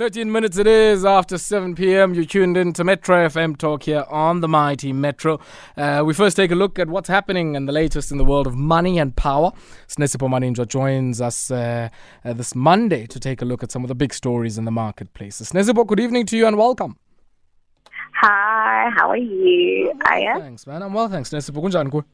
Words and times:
13 0.00 0.32
minutes 0.32 0.56
it 0.56 0.66
is 0.66 1.04
after 1.04 1.36
7 1.36 1.74
p.m. 1.74 2.14
You're 2.14 2.24
tuned 2.24 2.56
in 2.56 2.72
to 2.72 2.84
Metro 2.84 3.28
FM 3.28 3.58
Talk 3.58 3.82
here 3.82 4.06
on 4.08 4.40
the 4.40 4.48
mighty 4.48 4.94
Metro. 4.94 5.38
Uh, 5.76 6.02
we 6.06 6.14
first 6.14 6.38
take 6.38 6.50
a 6.50 6.54
look 6.54 6.78
at 6.78 6.88
what's 6.88 7.10
happening 7.10 7.54
and 7.54 7.68
the 7.68 7.72
latest 7.72 8.10
in 8.10 8.16
the 8.16 8.24
world 8.24 8.46
of 8.46 8.54
money 8.54 8.98
and 8.98 9.14
power. 9.14 9.52
Sinesipho 9.88 10.26
Maninjwa 10.26 10.66
joins 10.66 11.20
us 11.20 11.50
uh, 11.50 11.90
uh, 12.24 12.32
this 12.32 12.54
Monday 12.54 13.04
to 13.08 13.20
take 13.20 13.42
a 13.42 13.44
look 13.44 13.62
at 13.62 13.70
some 13.70 13.84
of 13.84 13.88
the 13.88 13.94
big 13.94 14.14
stories 14.14 14.56
in 14.56 14.64
the 14.64 14.70
marketplace. 14.70 15.38
Sinesipho, 15.42 15.86
good 15.86 16.00
evening 16.00 16.24
to 16.24 16.36
you 16.38 16.46
and 16.46 16.56
welcome. 16.56 16.96
Hi, 18.22 18.90
how 18.96 19.10
are 19.10 19.18
you? 19.18 19.92
Well, 20.02 20.12
Aya? 20.14 20.40
thanks, 20.40 20.66
man. 20.66 20.82
I'm 20.82 20.94
well, 20.94 21.10
thanks. 21.10 21.28
Sinesipho, 21.28 21.62
kunjani? 21.62 22.04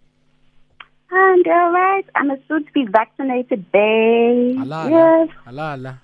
I'm 1.13 1.43
all 1.47 1.71
right. 1.71 2.05
I'm 2.17 2.33
a 2.33 2.37
soon 2.49 2.65
to 2.65 2.73
be 2.73 2.85
vaccinated, 2.91 3.71
babe. 3.71 4.57
Yes. 4.67 5.29
Alala. 5.47 6.03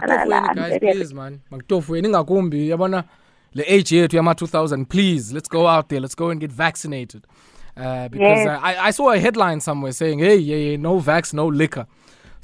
Alala, 0.00 0.40
Makutofweni 0.40 0.54
guys, 0.54 0.78
please 0.80 1.14
man. 1.14 1.40
Makutofweni 1.50 2.08
ngakumbi 2.08 2.68
yabona 2.68 3.04
le 3.54 3.64
age 3.68 3.96
yethu 3.96 4.16
yama 4.16 4.32
2000 4.34 4.84
please 4.88 5.32
let's 5.34 5.48
go 5.48 5.66
out 5.68 5.88
there 5.88 6.00
let's 6.00 6.14
go 6.16 6.30
and 6.30 6.40
get 6.40 6.52
vaccinated. 6.52 7.24
Uh, 7.76 8.08
because 8.08 8.38
Yes. 8.44 8.46
uh, 8.48 8.58
I, 8.62 8.88
I 8.88 8.90
saw 8.90 9.10
a 9.12 9.18
headline 9.18 9.60
somewhere 9.60 9.92
saying, 9.92 10.18
"Hey, 10.18 10.36
yeah, 10.36 10.56
yeah, 10.56 10.76
no 10.76 11.00
vax, 11.00 11.32
no 11.32 11.46
liquor." 11.46 11.86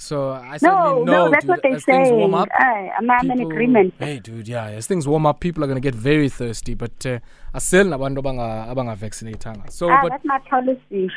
So 0.01 0.30
I 0.30 0.56
certainly 0.59 1.05
No, 1.05 1.25
no, 1.27 1.30
that's 1.30 1.45
dude, 1.45 1.48
what 1.51 1.62
they 1.62 1.73
as 1.73 1.84
things 1.84 2.09
warm 2.12 2.34
up, 2.34 2.48
Aye, 2.53 2.91
I'm, 2.98 3.11
I'm 3.11 3.30
in 3.33 3.41
agreement. 3.41 3.95
Hey, 3.98 4.20
dude, 4.20 4.47
yeah, 4.48 4.67
as 4.67 4.87
things 4.87 5.06
warm 5.09 5.27
up, 5.27 5.41
people 5.41 5.62
are 5.65 5.67
going 5.67 5.77
to 5.77 5.80
get 5.80 5.95
very 5.95 6.28
thirsty. 6.28 6.75
But 6.75 7.05
uh, 7.05 7.19
asel 7.55 7.89
nabantu 7.89 8.19
abanga 8.23 8.69
abanga 8.70 8.97
vaccinatanga. 8.97 9.70
So, 9.70 9.91
Ah, 9.91 9.98
but 10.03 10.11
that's 10.12 10.25
my 10.25 10.39
policy. 10.48 11.11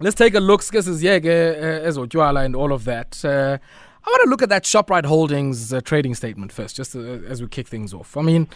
let's 0.00 0.14
take 0.14 0.34
a 0.34 0.40
look 0.40 0.64
because 0.64 0.88
eziyeke 0.88 1.26
ezotywala 1.86 2.44
and 2.44 2.54
all 2.56 2.72
of 2.72 2.84
that. 2.84 3.22
Uh, 3.24 3.58
I 4.06 4.10
want 4.10 4.22
to 4.22 4.30
look 4.30 4.42
at 4.42 4.48
that 4.50 4.62
Shoprite 4.62 5.04
Holdings 5.04 5.72
uh, 5.72 5.80
trading 5.80 6.14
statement 6.14 6.52
first, 6.52 6.76
just 6.76 6.94
uh, 6.94 7.00
as 7.00 7.42
we 7.42 7.48
kick 7.48 7.66
things 7.66 7.92
off. 7.92 8.16
I 8.16 8.22
mean, 8.22 8.48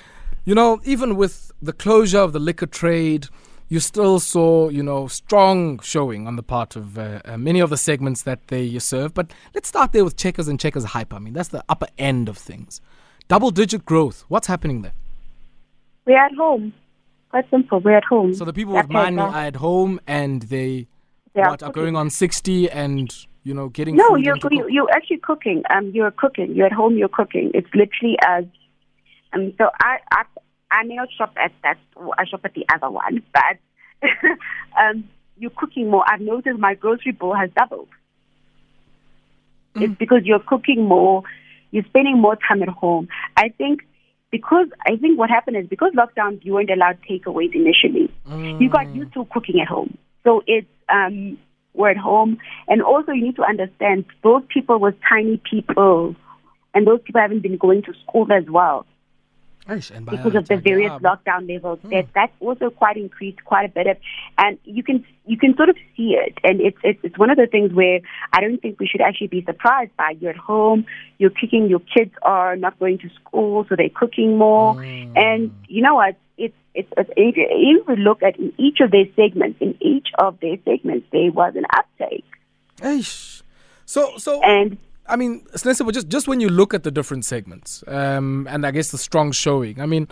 you 0.45 0.55
know, 0.55 0.81
even 0.85 1.17
with 1.17 1.51
the 1.61 1.73
closure 1.73 2.21
of 2.21 2.33
the 2.33 2.39
liquor 2.39 2.67
trade, 2.67 3.27
you 3.69 3.81
still 3.81 4.21
saw, 4.21 4.69
you 4.69 4.83
know, 4.83 5.09
strong 5.09 5.81
showing 5.81 6.29
on 6.29 6.37
the 6.37 6.43
part 6.45 6.77
of 6.77 6.97
uh, 6.97 7.21
uh, 7.25 7.37
many 7.37 7.59
of 7.59 7.71
the 7.71 7.77
segments 7.77 8.23
that 8.23 8.47
they 8.47 8.79
serve. 8.79 9.13
But 9.13 9.33
let's 9.55 9.69
start 9.69 9.91
there 9.93 10.05
with 10.05 10.17
Checkers 10.17 10.47
and 10.47 10.59
Checkers 10.59 10.85
Hyper. 10.85 11.17
I 11.17 11.19
mean, 11.19 11.35
that's 11.35 11.49
the 11.49 11.65
upper 11.69 11.89
end 11.99 12.29
of 12.29 12.39
things. 12.39 12.81
Double 13.27 13.51
digit 13.51 13.85
growth. 13.85 14.25
What's 14.29 14.47
happening 14.47 14.83
there? 14.83 14.93
We're 16.05 16.25
at 16.25 16.33
home. 16.35 16.73
Quite 17.31 17.51
simple. 17.51 17.81
We're 17.81 17.97
at 17.97 18.05
home. 18.05 18.35
So 18.35 18.45
the 18.45 18.53
people 18.53 18.75
That's 18.75 18.87
with 18.89 18.93
money 18.93 19.19
are 19.19 19.35
at 19.35 19.57
home 19.57 20.01
and 20.07 20.43
they 20.43 20.89
they 21.35 21.43
are 21.43 21.51
what, 21.51 21.63
are 21.63 21.67
cooking. 21.67 21.83
going 21.83 21.97
on 21.97 22.11
60 22.11 22.71
and, 22.71 23.15
you 23.45 23.55
know, 23.55 23.69
getting 23.69 23.97
No, 23.97 24.17
you're 24.17 24.37
you, 24.51 24.67
you're 24.69 24.91
actually 24.91 25.19
cooking. 25.19 25.63
Um, 25.71 25.91
you're 25.95 26.11
cooking. 26.11 26.55
You're 26.55 26.67
at 26.67 26.73
home. 26.73 26.97
You're 26.97 27.09
cooking. 27.09 27.51
It's 27.55 27.69
literally 27.75 28.17
as 28.27 28.45
um. 29.33 29.53
So 29.59 29.71
I 29.81 29.99
I 30.13 30.23
I 30.71 30.85
may 30.85 30.97
not 30.97 31.09
shop 31.17 31.35
at 31.37 31.53
that. 31.63 31.79
I 32.19 32.25
shop 32.27 32.41
at 32.45 32.55
the 32.55 32.67
other 32.73 32.91
one, 32.91 33.23
but 33.33 34.09
um, 34.81 35.05
you're 35.39 35.51
cooking 35.51 35.91
more. 35.91 36.05
I've 36.07 36.21
noticed 36.21 36.59
my 36.59 36.75
grocery 36.75 37.13
bill 37.13 37.35
has 37.35 37.51
doubled. 37.57 37.89
Mm. 39.77 39.83
It's 39.83 39.99
because 39.99 40.23
you're 40.25 40.41
cooking 40.41 40.85
more. 40.85 41.23
You're 41.71 41.85
spending 41.85 42.19
more 42.21 42.37
time 42.37 42.63
at 42.63 42.69
home. 42.69 43.09
I 43.37 43.49
think 43.51 43.81
because 44.31 44.67
I 44.87 44.97
think 44.97 45.19
what 45.19 45.31
happened 45.31 45.57
is 45.57 45.67
because 45.67 45.93
lockdowns 45.93 46.45
you 46.45 46.55
weren't 46.55 46.71
allowed 46.71 46.99
takeaways 47.09 47.55
initially 47.55 48.11
you 48.61 48.69
got 48.71 48.87
Mm. 48.87 48.95
used 48.95 49.13
to 49.15 49.25
cooking 49.27 49.61
at 49.61 49.69
home. 49.69 49.97
So 50.25 50.43
it's 50.47 50.69
um 50.89 51.39
we're 51.75 51.91
at 51.91 51.97
home 51.97 52.39
and 52.69 52.83
also 52.83 53.13
you 53.13 53.25
need 53.25 53.37
to 53.37 53.43
understand 53.43 54.05
those 54.23 54.43
people 54.49 54.79
were 54.79 54.95
tiny 55.09 55.41
people 55.51 56.15
and 56.75 56.87
those 56.87 57.01
people 57.03 57.21
haven't 57.21 57.41
been 57.41 57.57
going 57.57 57.83
to 57.83 57.93
school 58.05 58.31
as 58.33 58.45
well 58.49 58.87
because 59.69 60.35
of 60.35 60.49
the 60.49 60.57
various 60.57 60.93
but- 61.01 61.25
lockdown 61.25 61.49
levels. 61.49 61.79
That 61.85 62.09
that's 62.15 62.33
also 62.41 62.71
quite 62.71 62.97
increased 62.97 63.45
quite 63.45 63.67
a 63.67 63.69
bit 63.69 63.87
of, 63.87 63.97
and 64.39 64.59
you 64.65 64.83
can 64.83 65.05
you 65.27 65.39
can 65.39 65.57
sort 65.57 65.69
of 65.69 65.77
see 65.97 66.17
it. 66.19 66.39
And 66.43 66.61
it's 66.61 66.79
it's 66.83 66.99
it's 67.03 67.19
one 67.19 67.31
of 67.31 67.37
the 67.37 67.47
things 67.47 67.73
where 67.73 68.01
I 68.33 68.41
don't 68.41 68.61
think 68.61 68.81
we 68.81 68.87
should 68.87 69.01
actually 69.01 69.29
be 69.29 69.45
surprised 69.45 69.97
by. 69.97 70.17
You're 70.21 70.31
at 70.31 70.37
home, 70.37 70.87
you're 71.19 71.31
cooking. 71.31 71.69
Your 71.69 71.81
kids 71.81 72.13
are 72.23 72.57
not 72.57 72.79
going 72.79 72.99
to 72.99 73.11
school, 73.21 73.67
so 73.69 73.77
they're 73.77 73.91
cooking 73.91 74.37
more. 74.37 74.75
Mm. 74.75 75.17
And 75.17 75.55
you 75.69 75.83
know 75.83 75.95
what? 75.95 76.17
It's 76.41 76.55
it's, 76.75 76.89
it's 76.97 77.11
if 77.17 77.87
we 77.87 77.97
look 77.97 78.23
at 78.23 78.39
in 78.39 78.53
each 78.59 78.81
of 78.81 78.91
their 78.91 79.07
segments, 79.15 79.61
in 79.61 79.77
each 79.81 80.09
of 80.19 80.39
their 80.41 80.57
segments, 80.65 81.07
there 81.13 81.31
was 81.31 81.55
an 81.57 81.65
uptake. 81.77 82.25
Eish. 82.79 83.43
So, 83.85 84.17
so 84.19 84.41
And 84.43 84.79
I 85.07 85.17
mean, 85.17 85.45
Sinesipho, 85.55 85.93
just 85.93 86.09
just 86.09 86.29
when 86.29 86.41
you 86.41 86.49
look 86.49 86.73
at 86.73 86.83
the 86.85 86.91
different 86.91 87.25
segments, 87.25 87.83
um, 87.89 88.47
and 88.49 88.65
I 88.65 88.71
guess 88.71 88.91
the 88.91 88.99
strong 88.99 89.33
showing. 89.33 89.81
I 89.81 89.87
mean, 89.87 90.09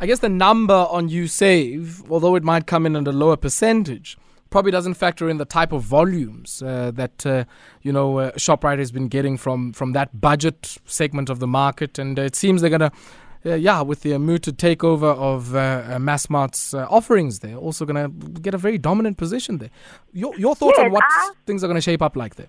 I 0.00 0.06
guess 0.06 0.18
the 0.18 0.28
number 0.28 0.74
on 0.74 1.08
USave, 1.08 2.10
although 2.10 2.34
it 2.34 2.42
might 2.42 2.66
come 2.66 2.86
in 2.86 2.96
at 2.96 3.06
a 3.06 3.12
lower 3.12 3.36
percentage, 3.36 4.18
probably 4.50 4.72
doesn't 4.72 4.94
factor 4.94 5.28
in 5.28 5.36
the 5.36 5.44
type 5.44 5.72
of 5.72 5.82
volumes 5.82 6.62
uh, 6.62 6.90
that 6.92 7.24
uh, 7.24 7.44
you 7.82 7.92
know 7.92 8.18
uh, 8.18 8.32
Shoprite 8.32 8.78
has 8.78 8.90
been 8.90 9.08
getting 9.08 9.36
from 9.36 9.72
from 9.72 9.92
that 9.92 10.20
budget 10.20 10.78
segment 10.84 11.30
of 11.30 11.38
the 11.38 11.46
market, 11.46 11.98
and 11.98 12.18
uh, 12.18 12.22
it 12.22 12.36
seems 12.36 12.60
they're 12.60 12.70
gonna. 12.70 12.92
Uh, 13.44 13.54
yeah, 13.54 13.80
with 13.80 14.02
the 14.02 14.18
mooted 14.18 14.58
takeover 14.58 15.16
of 15.16 15.54
uh, 15.54 15.58
uh, 15.58 15.98
Massmart's 15.98 16.74
uh, 16.74 16.86
offerings, 16.90 17.38
they're 17.38 17.56
also 17.56 17.86
going 17.86 17.96
to 17.96 18.40
get 18.40 18.52
a 18.52 18.58
very 18.58 18.76
dominant 18.76 19.16
position 19.16 19.56
there. 19.58 19.70
Your, 20.12 20.36
your 20.36 20.54
thoughts 20.54 20.78
on 20.78 20.90
what 20.90 21.02
I- 21.04 21.30
things 21.46 21.64
are 21.64 21.66
going 21.66 21.76
to 21.76 21.80
shape 21.80 22.02
up 22.02 22.16
like 22.16 22.34
there? 22.36 22.48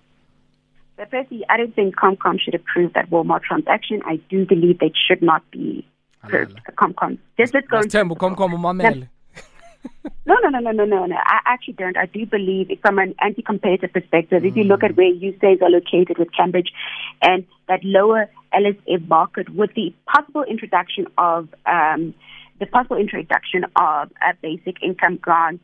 But 0.96 1.10
firstly, 1.10 1.44
I 1.48 1.56
don't 1.56 1.74
think 1.74 1.96
Compcom 1.96 2.38
should 2.38 2.54
approve 2.54 2.92
that 2.92 3.08
Walmart 3.10 3.42
transaction. 3.42 4.02
I 4.04 4.16
do 4.28 4.44
believe 4.44 4.78
they 4.78 4.92
should 5.08 5.22
not 5.22 5.42
be 5.50 5.86
approved. 6.22 6.60
Compcom. 6.76 7.18
Just 7.38 7.54
let's 7.54 7.66
go. 7.66 7.80
komkom 7.80 8.52
umamele. 8.52 9.08
No, 10.24 10.36
no, 10.42 10.50
no, 10.50 10.60
no, 10.60 10.70
no, 10.70 10.84
no, 10.84 11.06
no. 11.06 11.16
I 11.16 11.40
actually 11.46 11.74
don't. 11.74 11.96
I 11.96 12.06
do 12.06 12.24
believe 12.26 12.70
from 12.80 12.98
an 12.98 13.14
anti-competitive 13.20 13.92
perspective. 13.92 14.44
If 14.44 14.56
you 14.56 14.64
look 14.64 14.84
at 14.84 14.96
where 14.96 15.12
USAs 15.12 15.60
are 15.62 15.70
located 15.70 16.16
with 16.18 16.28
Cambridge 16.32 16.72
and 17.20 17.44
that 17.68 17.82
lower 17.84 18.30
LSM 18.54 19.08
market 19.08 19.48
with 19.48 19.74
the 19.74 19.92
possible 20.06 20.44
introduction 20.44 21.06
of 21.18 21.48
um, 21.66 22.14
the 22.60 22.66
possible 22.66 22.96
introduction 22.96 23.64
of 23.74 24.12
a 24.22 24.34
basic 24.40 24.80
income 24.82 25.16
grant, 25.16 25.60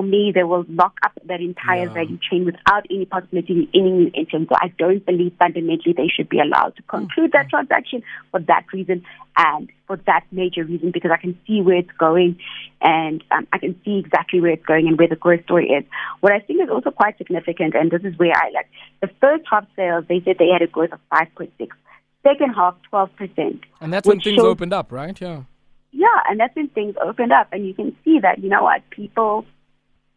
for 0.00 0.06
me, 0.06 0.32
they 0.34 0.44
will 0.44 0.64
lock 0.68 0.98
up 1.02 1.12
that 1.26 1.40
entire 1.40 1.86
Yeah. 1.86 1.92
value 1.92 2.18
chain 2.18 2.44
without 2.46 2.86
any 2.90 3.04
possibility 3.04 3.64
of 3.64 3.68
any 3.74 3.90
new 3.90 4.10
entrant. 4.14 4.48
So 4.48 4.54
I 4.58 4.68
don't 4.78 5.04
believe 5.04 5.32
fundamentally 5.38 5.92
they 5.92 6.08
should 6.08 6.28
be 6.28 6.40
allowed 6.40 6.76
to 6.76 6.82
conclude 6.82 7.32
that 7.32 7.50
transaction 7.50 8.02
for 8.30 8.40
that 8.40 8.64
reason 8.72 9.02
and 9.36 9.68
for 9.86 9.96
that 10.06 10.24
major 10.32 10.64
reason 10.64 10.90
because 10.90 11.10
I 11.10 11.18
can 11.18 11.38
see 11.46 11.60
where 11.60 11.76
it's 11.76 11.90
going 11.98 12.38
and 12.80 13.22
um, 13.30 13.46
I 13.52 13.58
can 13.58 13.78
see 13.84 13.98
exactly 13.98 14.40
where 14.40 14.52
it's 14.52 14.64
going 14.64 14.88
and 14.88 14.98
where 14.98 15.08
the 15.08 15.16
growth 15.16 15.44
story 15.44 15.68
is. 15.68 15.84
What 16.20 16.32
I 16.32 16.40
think 16.40 16.62
is 16.62 16.70
also 16.70 16.90
quite 16.90 17.18
significant, 17.18 17.74
and 17.74 17.90
this 17.90 18.02
is 18.02 18.18
where 18.18 18.32
I 18.34 18.50
like 18.54 18.68
the 19.02 19.10
first 19.20 19.44
half 19.50 19.66
sales, 19.76 20.06
they 20.08 20.22
said 20.24 20.36
they 20.38 20.48
had 20.48 20.62
a 20.62 20.66
growth 20.66 20.92
of 20.92 21.00
5.6. 21.12 21.68
Second 22.22 22.54
half, 22.54 22.74
12%. 22.90 23.60
And 23.82 23.92
that's 23.92 24.06
when 24.08 24.20
things 24.20 24.36
shows- 24.36 24.44
opened 24.46 24.72
up, 24.72 24.92
right? 24.92 25.18
Yeah. 25.20 25.42
yeah, 25.92 26.06
and 26.28 26.38
that's 26.40 26.54
when 26.56 26.68
things 26.68 26.94
opened 27.02 27.32
up, 27.32 27.48
and 27.52 27.66
you 27.66 27.74
can 27.74 27.94
see 28.04 28.18
that, 28.20 28.38
you 28.38 28.48
know 28.48 28.62
what, 28.62 28.80
people, 28.90 29.44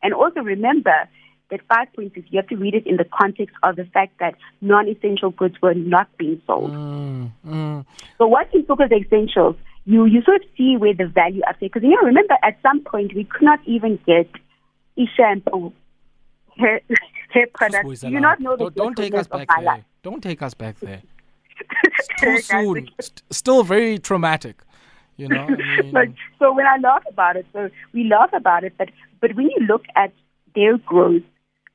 and 0.04 0.14
also 0.14 0.42
remember 0.42 1.08
that 1.50 1.68
5.6, 1.68 2.12
you 2.30 2.38
have 2.40 2.48
to 2.48 2.56
read 2.56 2.74
it 2.74 2.86
in 2.88 2.98
the 2.98 3.06
context 3.06 3.56
of 3.64 3.76
the 3.76 3.86
fact 3.86 4.20
that 4.20 4.36
non 4.62 4.88
essential 4.88 5.32
goods 5.32 5.56
were 5.62 5.74
not 5.74 6.08
being 6.18 6.42
sold. 6.48 6.72
Mm, 6.72 7.32
mm. 7.48 7.86
So 8.18 8.28
once 8.28 8.50
you 8.54 8.64
focus 8.66 8.90
on 8.92 9.00
essentials, 9.00 9.56
you, 9.86 10.06
you 10.06 10.22
sort 10.24 10.42
of 10.42 10.48
see 10.58 10.78
where 10.78 10.94
the 10.94 11.08
value 11.08 11.42
uptake, 11.48 11.74
because, 11.74 11.84
you 11.84 11.92
know, 11.92 12.08
remember 12.08 12.36
at 12.44 12.58
some 12.62 12.82
point 12.82 13.14
we 13.16 13.26
could 13.26 13.44
not 13.44 13.60
even 13.66 14.00
get 14.06 14.30
e 14.96 15.08
shampoo, 15.16 15.74
hair, 16.58 16.82
hair 17.30 17.48
products. 17.54 18.02
Do 18.02 18.10
you 18.10 18.20
not 18.20 18.40
know 18.40 18.56
the 18.56 18.70
don't, 18.70 18.76
don't 18.76 18.98
take 18.98 19.14
us 19.14 19.28
back 19.28 19.48
there. 19.48 19.58
Highlight? 19.58 19.84
Don't 20.02 20.22
take 20.24 20.42
us 20.42 20.54
back 20.54 20.80
there. 20.80 21.02
Too 22.20 22.40
soon. 22.40 22.90
St- 23.00 23.22
still 23.32 23.64
very 23.64 24.00
traumatic. 24.00 24.62
You 25.18 25.28
know. 25.28 25.48
I 25.48 25.82
mean, 25.82 26.16
so 26.40 26.52
when 26.54 26.66
I 26.66 26.78
laugh 26.78 27.04
about 27.08 27.36
it, 27.36 27.46
so 27.54 27.70
we 27.94 28.06
laugh 28.06 28.32
about 28.34 28.64
it, 28.64 28.74
but 28.78 28.90
but 29.24 29.36
when 29.38 29.46
you 29.46 29.66
look 29.66 29.86
at 29.96 30.12
their 30.54 30.78
growth 30.78 31.24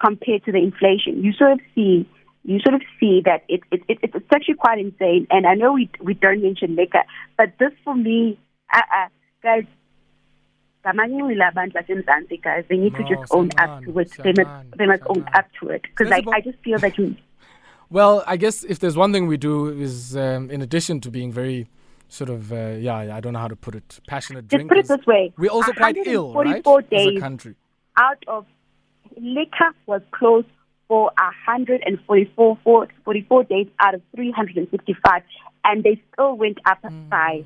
compared 0.05 0.45
to 0.45 0.53
the 0.53 0.59
inflation, 0.59 1.25
you 1.25 1.33
sort 1.33 1.53
of 1.53 1.61
see 1.75 2.07
you 2.45 2.61
sort 2.61 2.75
of 2.75 2.83
see 3.01 3.23
that 3.25 3.43
it, 3.49 3.61
it, 3.73 3.81
it 3.89 3.99
it's 4.03 4.33
actually 4.35 4.55
quite 4.55 4.79
insane. 4.79 5.27
And 5.31 5.47
I 5.47 5.55
know 5.55 5.73
we 5.73 5.89
we 6.03 6.13
don't 6.13 6.43
mention 6.43 6.77
liquor, 6.77 7.05
but 7.39 7.55
this 7.59 7.73
for 7.85 7.97
me, 7.97 8.39
uh, 8.73 8.79
uh, 8.79 9.09
guys. 9.43 9.65
ngamanyuwile 10.85 11.45
abantu 11.49 11.75
basemzantsi 11.79 12.37
guys 12.47 12.65
they 12.69 12.79
need 12.83 12.95
to 12.95 13.03
No, 13.03 13.09
just 13.13 13.25
own 13.37 13.49
up 13.65 13.73
to 13.85 13.91
it 13.99 14.11
they 14.25 14.33
must, 14.39 14.55
they 14.79 14.87
must 14.87 15.05
own 15.13 15.23
up 15.39 15.47
to 15.59 15.65
it 15.75 15.83
because 15.83 16.09
like, 16.09 16.25
I 16.37 16.41
just 16.41 16.59
feel 16.65 16.79
that 16.79 16.97
you 16.99 17.07
Well, 17.97 18.23
I 18.27 18.37
guess 18.37 18.65
if 18.73 18.79
there's 18.79 18.97
one 18.97 19.13
thing 19.13 19.27
we 19.27 19.39
do 19.51 19.57
is, 19.69 20.17
um, 20.17 20.51
in 20.51 20.61
addition 20.63 21.01
to 21.05 21.11
being 21.11 21.31
very 21.33 21.67
sort 22.09 22.31
of, 22.31 22.53
uh, 22.53 22.57
yeah, 22.57 23.03
yeah, 23.03 23.17
I 23.17 23.21
don't 23.21 23.33
know 23.35 23.39
how 23.39 23.49
to 23.49 23.57
put 23.57 23.75
it, 23.75 24.01
passionate 24.09 24.49
just 24.49 24.67
put 24.69 24.79
it 24.79 24.89
this 24.89 25.07
way 25.07 25.33
we're 25.37 25.51
also 25.51 25.73
quite 25.73 25.97
ill, 26.07 26.33
right? 26.35 26.65
144 26.65 26.79
As 26.79 26.85
a 26.85 26.91
days 27.11 27.21
country. 27.21 27.55
out 27.99 28.23
of 28.29 28.47
liquor 29.17 29.71
was 29.87 30.03
closed 30.13 30.47
for 30.89 31.11
144 31.17 32.59
for 32.65 32.89
44 33.05 33.45
days 33.45 33.67
out 33.81 33.95
of 33.95 34.03
365. 34.15 35.23
and 35.65 35.83
they 35.85 36.01
still 36.13 36.35
went 36.37 36.59
up 36.67 36.79
Mm. 36.83 37.09
by 37.11 37.45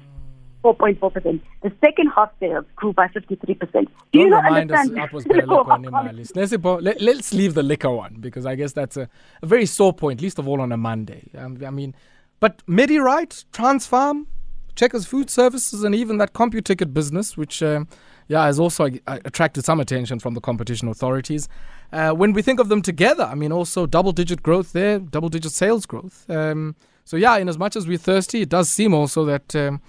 4.4%. 0.63 1.41
The 1.63 1.73
second 1.85 2.09
half 2.15 2.31
sales 2.39 2.65
grew 2.77 2.93
by 2.93 3.09
53%. 3.09 3.89
Do 4.13 4.19
you 4.21 4.29
not 4.29 4.45
us 4.45 4.53
understand? 4.53 4.97
that 4.97 5.13
was 5.13 5.25
better 5.25 5.41
liquor 5.47 5.73
on 5.73 5.83
Imali. 5.85 6.31
Sinesipho, 6.31 6.81
let, 6.81 7.01
let's 7.01 7.35
leave 7.35 7.55
the 7.55 7.65
liquor 7.65 7.91
one 7.91 8.19
because 8.21 8.47
I 8.47 8.55
guess 8.55 8.73
that's 8.73 8.97
a, 8.97 9.09
a 9.43 9.47
very 9.47 9.67
sore 9.67 9.93
point, 9.93 10.21
least 10.21 10.39
of 10.39 10.47
all 10.47 10.61
on 10.61 10.71
a 10.71 10.77
Monday. 10.77 11.31
Um, 11.37 11.59
I 11.67 11.71
mean, 11.71 11.97
but 12.39 12.65
MediRite, 12.69 13.47
Transpharm, 13.53 14.27
Checkers 14.75 15.07
Food 15.07 15.31
Services, 15.31 15.85
and 15.85 15.95
even 15.95 16.19
that 16.19 16.33
CompuTicket 16.33 16.93
business, 16.93 17.37
which 17.37 17.63
um, 17.63 17.89
yeah 18.29 18.45
has 18.45 18.59
also 18.59 18.89
uh, 19.07 19.19
attracted 19.25 19.65
some 19.65 19.81
attention 19.81 20.19
from 20.19 20.35
the 20.35 20.41
competition 20.41 20.89
authorities. 20.89 21.49
Uh, 21.93 22.13
when 22.13 22.33
we 22.33 22.43
think 22.43 22.61
of 22.61 22.69
them 22.69 22.83
together, 22.83 23.25
I 23.25 23.35
mean, 23.35 23.53
also 23.53 23.87
double-digit 23.87 24.43
growth 24.43 24.73
there, 24.73 24.99
double-digit 24.99 25.53
sales 25.53 25.85
growth. 25.85 26.25
Um, 26.31 26.75
so 27.05 27.17
yeah, 27.17 27.37
in 27.37 27.49
as 27.49 27.59
much 27.59 27.77
as 27.77 27.87
we're 27.87 27.99
thirsty, 27.99 28.43
it 28.43 28.49
does 28.49 28.71
seem 28.71 28.95
also 28.95 29.25
that. 29.27 29.55
Um, 29.55 29.81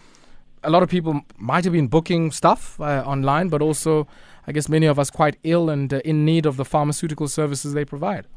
a 0.63 0.69
lot 0.69 0.81
of 0.81 0.89
people 0.89 1.21
might 1.37 1.65
have 1.65 1.73
been 1.73 1.87
booking 1.87 2.31
stuff 2.31 2.79
uh, 2.79 3.03
online, 3.05 3.49
but 3.49 3.61
also, 3.61 4.07
I 4.47 4.53
guess, 4.53 4.69
many 4.69 4.85
of 4.85 4.97
us 4.97 5.09
quite 5.09 5.35
ill 5.43 5.69
and 5.69 5.93
uh, 5.93 5.99
in 6.05 6.23
need 6.23 6.45
of 6.45 6.55
the 6.55 6.65
pharmaceutical 6.65 7.27
services 7.27 7.73
they 7.73 7.85
provide. 7.85 8.27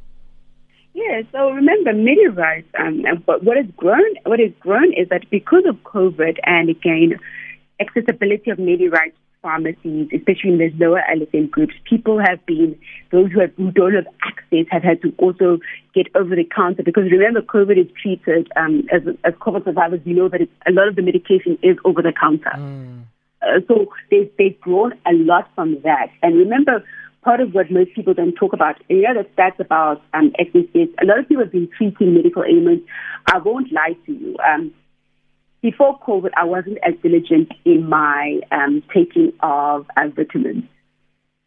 Yeah, 0.96 1.20
so 1.30 1.50
remember, 1.50 1.92
MediRite, 1.92 2.64
um, 2.80 3.04
and 3.04 3.22
what 3.26 3.44
what 3.44 3.58
has 3.58 3.66
grown, 3.76 4.14
what 4.24 4.38
has 4.38 4.50
grown 4.60 4.94
is 4.94 5.10
that 5.10 5.28
because 5.28 5.64
of 5.68 5.76
COVID 5.82 6.38
and 6.44 6.70
again, 6.70 7.20
accessibility 7.78 8.50
of 8.50 8.56
MediRite 8.56 9.12
pharmacies, 9.42 10.08
especially 10.16 10.52
in 10.52 10.58
the 10.58 10.72
lower 10.78 11.02
LSM 11.14 11.50
groups, 11.50 11.74
people 11.84 12.18
have 12.18 12.44
been, 12.46 12.78
those 13.12 13.30
who, 13.30 13.40
have, 13.40 13.52
who 13.58 13.70
don't 13.72 13.92
have 13.92 14.06
access 14.24 14.64
have 14.70 14.82
had 14.82 15.02
to 15.02 15.12
also 15.18 15.58
get 15.94 16.06
over 16.14 16.34
the 16.34 16.44
counter 16.44 16.82
because 16.82 17.04
remember, 17.10 17.42
COVID 17.42 17.78
is 17.78 17.92
treated 18.00 18.50
um, 18.56 18.88
as, 18.90 19.02
as 19.22 19.34
COVID 19.34 19.64
survivors, 19.66 20.00
we 20.06 20.14
know 20.14 20.30
that 20.30 20.40
it's, 20.40 20.52
a 20.66 20.72
lot 20.72 20.88
of 20.88 20.96
the 20.96 21.02
medication 21.02 21.58
is 21.62 21.76
over 21.84 22.00
the 22.00 22.14
counter. 22.18 22.52
Uh, 23.42 23.60
so 23.68 23.86
they, 24.10 24.30
they've 24.38 24.58
grown 24.62 24.94
a 25.06 25.12
lot 25.12 25.46
from 25.54 25.76
that. 25.82 26.08
And 26.22 26.38
remember, 26.38 26.82
part 27.26 27.40
of 27.40 27.52
what 27.52 27.68
most 27.72 27.92
people 27.92 28.14
don't 28.14 28.34
talk 28.34 28.52
about, 28.52 28.76
and 28.88 29.00
you 29.00 29.12
know 29.12 29.24
stats 29.36 29.58
about 29.58 30.00
um, 30.14 30.32
SSS, 30.38 30.88
a 31.02 31.04
lot 31.04 31.18
of 31.18 31.28
people 31.28 31.42
have 31.42 31.52
been 31.52 31.68
treating 31.76 32.14
medical 32.14 32.44
ailments. 32.44 32.86
I 33.26 33.38
won't 33.38 33.70
lie 33.72 33.96
to 34.06 34.12
you. 34.12 34.36
Um, 34.48 34.72
before 35.60 35.98
COVID, 35.98 36.30
I 36.36 36.44
wasn't 36.44 36.78
as 36.86 36.94
diligent 37.02 37.50
in 37.64 37.88
my 37.88 38.38
um, 38.52 38.80
taking 38.94 39.32
of 39.40 39.86
uh, 39.96 40.06
vitamins. 40.14 40.64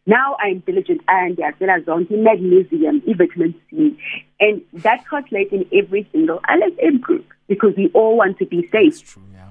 Now 0.06 0.36
I'm 0.44 0.60
diligent 0.60 1.00
and 1.08 1.40
as 1.40 1.54
well 1.62 1.70
as 1.70 1.88
on 1.88 2.08
magnesium, 2.12 3.02
e 3.08 3.14
vitamin 3.14 3.56
C, 3.70 3.98
and 4.42 4.62
that 4.74 5.06
translates 5.06 5.54
in 5.54 5.66
every 5.74 6.10
single 6.12 6.42
LSM 6.50 7.00
group 7.00 7.26
because 7.48 7.74
we 7.78 7.90
all 7.94 8.18
want 8.18 8.38
to 8.40 8.46
be 8.46 8.68
safe 8.70 9.14
true, 9.14 9.24
yeah. 9.34 9.49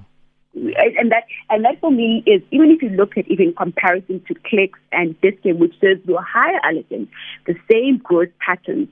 And 0.55 1.11
that 1.11 1.23
and 1.49 1.63
that 1.63 1.79
for 1.79 1.91
me 1.91 2.23
is 2.25 2.41
even 2.51 2.71
if 2.71 2.81
you 2.81 2.89
look 2.89 3.17
at 3.17 3.27
even 3.27 3.53
comparison 3.53 4.21
to 4.27 4.35
clicks 4.45 4.79
and 4.91 5.19
Dis-Chem, 5.21 5.59
which 5.59 5.73
serves 5.79 6.01
you 6.05 6.17
a 6.17 6.21
higher 6.21 6.59
allergen, 6.65 7.07
the 7.45 7.55
same 7.71 7.97
growth 7.97 8.29
patterns 8.39 8.89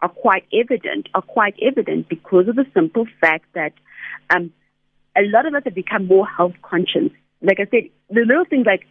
are 0.00 0.08
quite 0.08 0.46
evident. 0.52 1.08
Are 1.14 1.22
quite 1.22 1.56
evident 1.60 2.08
because 2.08 2.48
of 2.48 2.56
the 2.56 2.66
simple 2.72 3.06
fact 3.20 3.44
that 3.54 3.72
um, 4.30 4.52
a 5.16 5.22
lot 5.26 5.46
of 5.46 5.54
us 5.54 5.62
have 5.64 5.74
become 5.74 6.06
more 6.06 6.26
health 6.26 6.54
conscious. 6.62 7.10
Like 7.42 7.60
I 7.60 7.66
said, 7.70 7.90
the 8.08 8.24
little 8.26 8.46
things 8.46 8.66
like 8.66 8.86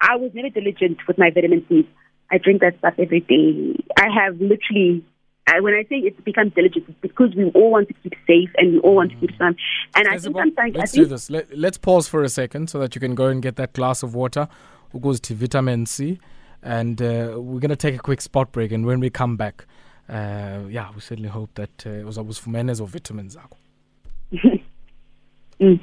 I 0.00 0.16
was 0.16 0.32
never 0.34 0.48
diligent 0.48 0.98
with 1.06 1.18
my 1.18 1.30
vitamin 1.30 1.64
C. 1.68 1.88
I 2.30 2.38
drink 2.38 2.60
that 2.62 2.78
stuff 2.78 2.94
every 2.98 3.20
day. 3.20 3.82
I 3.96 4.08
have 4.12 4.40
literally 4.40 5.04
I, 5.46 5.60
when 5.60 5.74
I 5.74 5.82
say 5.84 5.96
it's 5.96 6.20
become 6.20 6.50
diligent, 6.50 6.86
it's 6.88 6.98
because 7.00 7.34
we 7.34 7.46
all 7.50 7.72
want 7.72 7.88
to 7.88 7.94
keep 7.94 8.14
safe 8.26 8.50
and 8.56 8.74
we 8.74 8.78
all 8.80 8.94
want 8.94 9.10
to 9.12 9.16
keep 9.16 9.30
some. 9.36 9.56
And 9.94 10.08
I 10.08 10.18
think 10.18 10.36
sometimes 10.36 10.76
let's 10.76 10.94
I 10.94 10.96
do 10.96 11.06
this. 11.06 11.30
Let, 11.30 11.56
let's 11.56 11.78
pause 11.78 12.08
for 12.08 12.22
a 12.22 12.28
second 12.28 12.70
so 12.70 12.78
that 12.78 12.94
you 12.94 13.00
can 13.00 13.14
go 13.14 13.26
and 13.26 13.42
get 13.42 13.56
that 13.56 13.72
glass 13.72 14.02
of 14.02 14.14
water. 14.14 14.48
Who 14.92 15.00
goes 15.00 15.20
to 15.20 15.34
vitamin 15.34 15.86
C, 15.86 16.18
and 16.62 17.00
uh, 17.00 17.34
we're 17.36 17.60
gonna 17.60 17.76
take 17.76 17.94
a 17.94 17.98
quick 17.98 18.20
spot 18.20 18.50
break. 18.50 18.72
And 18.72 18.84
when 18.84 18.98
we 18.98 19.08
come 19.08 19.36
back, 19.36 19.64
uh, 20.08 20.60
yeah, 20.68 20.90
we 20.92 21.00
certainly 21.00 21.28
hope 21.30 21.54
that 21.54 21.86
uh, 21.86 21.90
it 21.90 22.04
was 22.04 22.18
always 22.18 22.40
fumenes 22.40 22.80
or 22.80 22.86
vitamins. 22.86 23.36
Mm. 25.60 25.78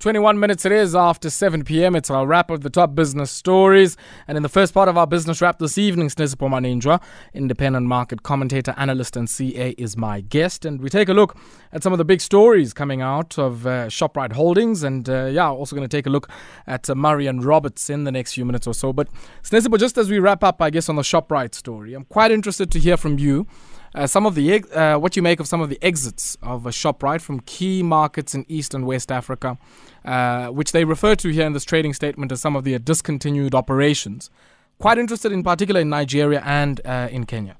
21 0.00 0.38
minutes 0.38 0.64
it 0.64 0.70
is 0.70 0.94
after 0.94 1.28
7 1.28 1.64
p.m. 1.64 1.96
It's 1.96 2.08
our 2.08 2.24
wrap 2.24 2.52
of 2.52 2.60
the 2.60 2.70
top 2.70 2.94
business 2.94 3.32
stories. 3.32 3.96
And 4.28 4.36
in 4.36 4.44
the 4.44 4.48
first 4.48 4.72
part 4.72 4.88
of 4.88 4.96
our 4.96 5.08
business 5.08 5.42
wrap 5.42 5.58
this 5.58 5.76
evening, 5.76 6.06
Sinesipho 6.06 6.48
Maninjwa, 6.48 7.02
independent 7.34 7.84
market 7.86 8.22
commentator, 8.22 8.74
analyst, 8.76 9.16
and 9.16 9.28
CA, 9.28 9.70
is 9.70 9.96
my 9.96 10.20
guest. 10.20 10.64
And 10.64 10.80
we 10.80 10.88
take 10.88 11.08
a 11.08 11.14
look 11.14 11.36
at 11.72 11.82
some 11.82 11.92
of 11.92 11.98
the 11.98 12.04
big 12.04 12.20
stories 12.20 12.72
coming 12.72 13.02
out 13.02 13.40
of 13.40 13.66
uh, 13.66 13.86
ShopRite 13.88 14.34
Holdings. 14.34 14.84
And 14.84 15.08
uh, 15.08 15.24
yeah, 15.24 15.50
also 15.50 15.74
going 15.74 15.88
to 15.88 15.96
take 15.96 16.06
a 16.06 16.10
look 16.10 16.30
at 16.68 16.88
uh, 16.88 16.94
Murray 16.94 17.26
and 17.26 17.44
Roberts 17.44 17.90
in 17.90 18.04
the 18.04 18.12
next 18.12 18.34
few 18.34 18.44
minutes 18.44 18.68
or 18.68 18.74
so. 18.74 18.92
But 18.92 19.08
Sinesipho, 19.42 19.80
just 19.80 19.98
as 19.98 20.08
we 20.08 20.20
wrap 20.20 20.44
up, 20.44 20.62
I 20.62 20.70
guess, 20.70 20.88
on 20.88 20.94
the 20.94 21.02
ShopRite 21.02 21.56
story, 21.56 21.94
I'm 21.94 22.04
quite 22.04 22.30
interested 22.30 22.70
to 22.70 22.78
hear 22.78 22.96
from 22.96 23.18
you. 23.18 23.48
Uh, 23.94 24.06
some 24.06 24.26
of 24.26 24.34
the 24.34 24.62
uh, 24.72 24.98
what 24.98 25.16
you 25.16 25.22
make 25.22 25.40
of 25.40 25.48
some 25.48 25.60
of 25.60 25.68
the 25.70 25.78
exits 25.82 26.36
of 26.42 26.66
a 26.66 26.70
Shoprite 26.70 27.20
from 27.20 27.40
key 27.40 27.82
markets 27.82 28.34
in 28.34 28.44
East 28.48 28.74
and 28.74 28.86
West 28.86 29.10
Africa, 29.10 29.58
uh, 30.04 30.48
which 30.48 30.72
they 30.72 30.84
refer 30.84 31.14
to 31.16 31.28
here 31.30 31.46
in 31.46 31.52
this 31.52 31.64
trading 31.64 31.94
statement 31.94 32.32
as 32.32 32.40
some 32.40 32.56
of 32.56 32.64
the 32.64 32.78
discontinued 32.78 33.54
operations. 33.54 34.30
Quite 34.78 34.98
interested 34.98 35.32
in 35.32 35.42
particular 35.42 35.80
in 35.80 35.88
Nigeria 35.88 36.42
and 36.44 36.80
uh, 36.84 37.08
in 37.10 37.24
Kenya. 37.24 37.56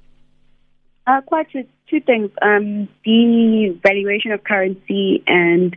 Uh, 1.06 1.22
quite 1.22 1.50
two, 1.50 1.64
two 1.88 2.00
things. 2.00 2.30
Um, 2.42 2.88
the 3.04 3.78
valuation 3.82 4.30
of 4.32 4.44
currency 4.44 5.24
and 5.26 5.74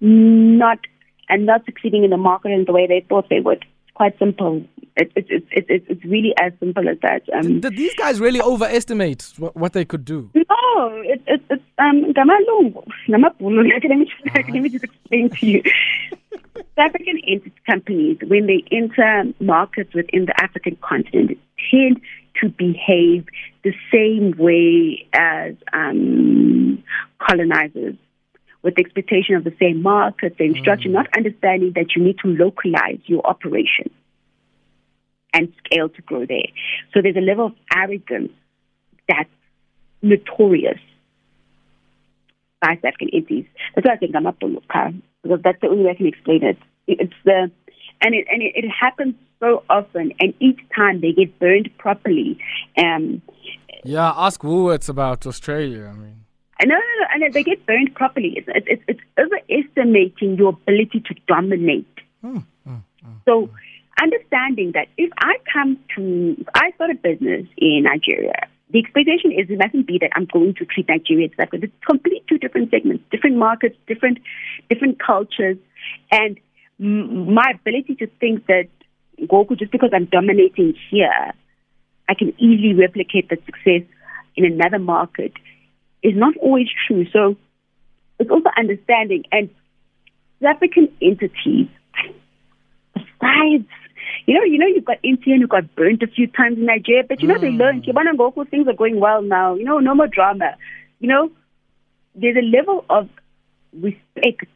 not 0.00 0.78
and 1.28 1.46
not 1.46 1.64
succeeding 1.64 2.02
in 2.02 2.10
the 2.10 2.16
market 2.16 2.50
in 2.50 2.64
the 2.64 2.72
way 2.72 2.86
they 2.88 3.06
thought 3.08 3.28
they 3.30 3.40
would. 3.40 3.64
Quite 3.94 4.18
simple. 4.18 4.64
It, 4.96 5.12
it, 5.14 5.26
it, 5.30 5.44
it, 5.50 5.66
it, 5.68 5.84
it's 5.88 6.04
really 6.04 6.34
as 6.40 6.52
simple 6.60 6.88
as 6.88 6.98
that. 7.02 7.22
Um, 7.32 7.60
Did 7.60 7.76
these 7.76 7.94
guys 7.94 8.20
really 8.20 8.40
overestimate 8.40 9.32
what, 9.38 9.56
what 9.56 9.72
they 9.72 9.84
could 9.84 10.04
do? 10.04 10.30
no, 10.34 11.02
it, 11.04 11.22
it, 11.26 11.42
it's 11.50 11.62
um. 11.78 12.12
Let 12.16 12.26
me 12.26 14.04
just 14.04 14.34
let 14.34 14.48
me 14.48 14.68
just 14.68 14.84
explain 14.84 15.30
to 15.30 15.46
you. 15.46 15.62
South 16.76 16.94
African 16.94 17.52
companies, 17.66 18.18
when 18.26 18.46
they 18.46 18.64
enter 18.70 19.24
markets 19.40 19.94
within 19.94 20.26
the 20.26 20.40
African 20.40 20.76
continent, 20.76 21.38
tend 21.70 22.00
to 22.40 22.48
behave 22.48 23.26
the 23.64 23.72
same 23.92 24.34
way 24.38 25.06
as 25.12 25.54
um, 25.72 26.82
colonizers, 27.18 27.96
with 28.62 28.74
the 28.76 28.82
expectation 28.82 29.34
of 29.34 29.44
the 29.44 29.54
same 29.60 29.82
market, 29.82 30.36
same 30.38 30.54
structure, 30.56 30.88
not 30.88 31.06
understanding 31.16 31.72
that 31.74 31.96
you 31.96 32.02
need 32.02 32.18
to 32.18 32.28
localize 32.28 33.00
your 33.06 33.26
operation 33.26 33.90
and 35.32 35.52
scale 35.64 35.88
to 35.88 36.02
grow 36.02 36.26
there. 36.26 36.48
So 36.92 37.00
there's 37.02 37.16
a 37.16 37.20
level 37.20 37.46
of 37.46 37.52
arrogance 37.74 38.32
that's 39.08 39.28
notorious 40.02 40.78
by 42.60 42.74
South 42.76 42.84
African 42.84 43.10
entities. 43.12 43.46
That's 43.74 43.86
why 43.86 43.94
I 43.94 43.96
think 43.96 44.14
I'm 44.14 44.26
up 44.26 44.38
because 44.38 45.40
that's 45.42 45.60
the 45.60 45.68
only 45.68 45.84
way 45.84 45.90
I 45.90 45.94
can 45.94 46.06
explain 46.06 46.42
it. 46.42 46.58
It's 46.86 47.12
the 47.24 47.50
and 48.02 48.14
it 48.14 48.26
and 48.30 48.42
it, 48.42 48.52
it 48.56 48.68
happens 48.68 49.14
so 49.40 49.62
often, 49.70 50.12
and 50.20 50.34
each 50.40 50.60
time 50.74 51.00
they 51.00 51.12
get 51.12 51.38
burned 51.38 51.70
properly. 51.78 52.38
Um, 52.76 53.22
Yeah, 53.84 54.12
ask 54.16 54.42
Woolworths 54.42 54.88
about 54.88 55.26
Australia. 55.26 55.86
I 55.86 55.92
mean, 55.92 56.24
no, 56.64 56.74
no, 56.74 56.94
no, 57.00 57.24
and 57.24 57.32
they 57.32 57.42
get 57.42 57.64
burned 57.66 57.94
properly. 57.94 58.34
It's, 58.36 58.66
it's, 58.66 58.82
it's 58.86 59.00
overestimating 59.18 60.36
your 60.36 60.50
ability 60.50 61.00
to 61.06 61.14
dominate. 61.26 61.88
Hmm, 62.20 62.38
hmm, 62.66 62.76
hmm. 63.02 63.12
So, 63.24 63.48
understanding 64.00 64.72
that 64.74 64.88
if 64.96 65.10
I 65.18 65.36
come 65.52 65.78
to, 65.96 66.36
if 66.38 66.46
I 66.54 66.70
start 66.72 66.90
a 66.90 66.94
business 66.94 67.46
in 67.56 67.84
Nigeria, 67.84 68.48
the 68.70 68.78
expectation 68.78 69.32
is 69.32 69.50
it 69.50 69.58
mustn't 69.58 69.86
be 69.86 69.98
that 69.98 70.10
I'm 70.14 70.26
going 70.26 70.54
to 70.54 70.64
treat 70.64 70.88
Nigeria 70.88 71.26
as 71.26 71.32
that, 71.38 71.48
it's 71.52 71.72
complete 71.86 72.24
two 72.28 72.38
different 72.38 72.70
segments, 72.70 73.04
different 73.10 73.36
markets, 73.36 73.76
different, 73.86 74.18
different 74.68 75.00
cultures, 75.00 75.56
and 76.12 76.38
my 76.78 77.52
ability 77.54 77.96
to 77.96 78.06
think 78.20 78.46
that 78.46 78.68
Goku, 79.20 79.58
just 79.58 79.72
because 79.72 79.90
I'm 79.92 80.06
dominating 80.06 80.74
here, 80.90 81.32
I 82.08 82.14
can 82.14 82.32
easily 82.40 82.74
replicate 82.74 83.28
that 83.28 83.44
success 83.44 83.82
in 84.36 84.44
another 84.44 84.78
market 84.78 85.32
is 86.02 86.14
not 86.14 86.36
always 86.38 86.68
true. 86.86 87.06
So 87.12 87.36
it's 88.18 88.30
also 88.30 88.48
understanding 88.56 89.24
and 89.30 89.50
African 90.42 90.88
entities, 91.02 91.68
besides, 93.20 93.64
you 94.26 94.34
know, 94.34 94.42
you 94.44 94.58
know, 94.58 94.66
you've 94.66 94.84
got 94.84 94.98
MTN 95.02 95.40
who 95.40 95.46
got 95.46 95.74
burnt 95.74 96.02
a 96.02 96.06
few 96.06 96.26
times 96.26 96.58
in 96.58 96.66
Nigeria, 96.66 97.02
but 97.08 97.20
you 97.20 97.28
know, 97.28 97.38
they 97.38 97.50
learned, 97.50 97.84
Kibana 97.84 98.14
Ngoku, 98.16 98.32
oh, 98.38 98.44
things 98.44 98.66
are 98.68 98.72
going 98.74 99.00
well 99.00 99.22
now, 99.22 99.54
you 99.54 99.64
know, 99.64 99.78
no 99.78 99.94
more 99.94 100.06
drama. 100.06 100.56
You 100.98 101.08
know, 101.08 101.30
there's 102.14 102.36
a 102.36 102.42
level 102.42 102.84
of 102.90 103.08
respect 103.72 104.46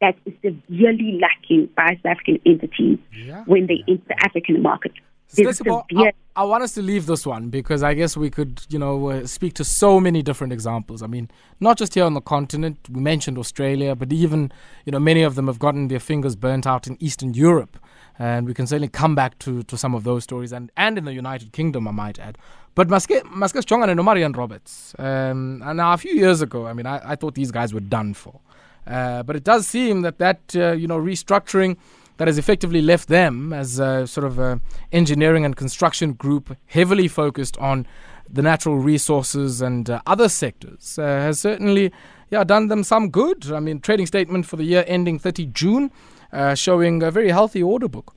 that 0.00 0.14
is 0.26 0.34
severely 0.42 1.18
lacking 1.20 1.68
by 1.76 1.94
South 2.02 2.12
African 2.12 2.40
entities 2.46 2.98
Yeah. 3.12 3.42
when 3.46 3.66
they 3.66 3.82
enter 3.88 4.02
the 4.08 4.24
African 4.24 4.62
market. 4.62 4.92
There's 5.34 5.60
a 5.60 5.64
Sinesipho, 5.64 5.84
severe 5.90 6.12
I 6.38 6.44
want 6.44 6.62
us 6.62 6.70
to 6.74 6.82
leave 6.82 7.06
this 7.06 7.26
one 7.26 7.48
because 7.48 7.82
I 7.82 7.94
guess 7.94 8.16
we 8.16 8.30
could, 8.30 8.62
you 8.68 8.78
know, 8.78 9.08
uh, 9.10 9.26
speak 9.26 9.54
to 9.54 9.64
so 9.64 9.98
many 9.98 10.22
different 10.22 10.52
examples. 10.52 11.02
I 11.02 11.08
mean, 11.08 11.28
not 11.58 11.76
just 11.76 11.94
here 11.94 12.04
on 12.04 12.14
the 12.14 12.20
continent. 12.20 12.78
We 12.88 13.00
mentioned 13.00 13.38
Australia, 13.38 13.96
but 13.96 14.12
even, 14.12 14.52
you 14.84 14.92
know, 14.92 15.00
many 15.00 15.24
of 15.24 15.34
them 15.34 15.48
have 15.48 15.58
gotten 15.58 15.88
their 15.88 15.98
fingers 15.98 16.36
burnt 16.36 16.64
out 16.64 16.86
in 16.86 16.96
Eastern 17.00 17.34
Europe. 17.34 17.76
And 18.20 18.46
we 18.46 18.54
can 18.54 18.68
certainly 18.68 18.86
come 18.86 19.16
back 19.16 19.36
to, 19.40 19.64
to 19.64 19.76
some 19.76 19.96
of 19.96 20.04
those 20.04 20.22
stories 20.22 20.52
and, 20.52 20.70
and 20.76 20.96
in 20.96 21.06
the 21.06 21.12
United 21.12 21.50
Kingdom, 21.52 21.88
I 21.88 21.90
might 21.90 22.20
add. 22.20 22.38
But 22.76 22.86
Maske 22.86 23.20
Chongan 23.24 23.88
and 23.88 23.98
Omarian 23.98 24.36
Roberts. 24.36 24.94
Um, 24.96 25.60
and 25.66 25.78
now, 25.78 25.92
a 25.92 25.98
few 25.98 26.14
years 26.14 26.40
ago, 26.40 26.68
I 26.68 26.72
mean, 26.72 26.86
I, 26.86 27.00
I 27.04 27.16
thought 27.16 27.34
these 27.34 27.50
guys 27.50 27.74
were 27.74 27.80
done 27.80 28.14
for. 28.14 28.38
Uh, 28.86 29.24
but 29.24 29.34
it 29.34 29.42
does 29.42 29.66
seem 29.66 30.02
that 30.02 30.18
that, 30.18 30.40
uh, 30.54 30.70
you 30.70 30.86
know, 30.86 31.00
restructuring– 31.00 31.78
that 32.18 32.28
has 32.28 32.36
effectively 32.38 32.82
left 32.82 33.08
them 33.08 33.52
as 33.52 33.78
a 33.78 34.06
sort 34.06 34.26
of 34.26 34.38
a 34.38 34.60
engineering 34.92 35.44
and 35.44 35.56
construction 35.56 36.12
group 36.12 36.56
heavily 36.66 37.08
focused 37.08 37.56
on 37.58 37.86
the 38.28 38.42
natural 38.42 38.78
resources 38.78 39.62
and 39.62 39.88
uh, 39.88 40.02
other 40.06 40.28
sectors 40.28 40.98
uh, 40.98 41.02
has 41.02 41.40
certainly 41.40 41.90
yeah 42.30 42.44
done 42.44 42.68
them 42.68 42.84
some 42.84 43.08
good. 43.08 43.50
I 43.50 43.60
mean, 43.60 43.80
trading 43.80 44.06
statement 44.06 44.46
for 44.46 44.56
the 44.56 44.64
year 44.64 44.84
ending 44.86 45.18
30 45.18 45.46
June 45.46 45.90
uh, 46.32 46.54
showing 46.54 47.02
a 47.02 47.10
very 47.10 47.30
healthy 47.30 47.62
order 47.62 47.88
book. 47.88 48.14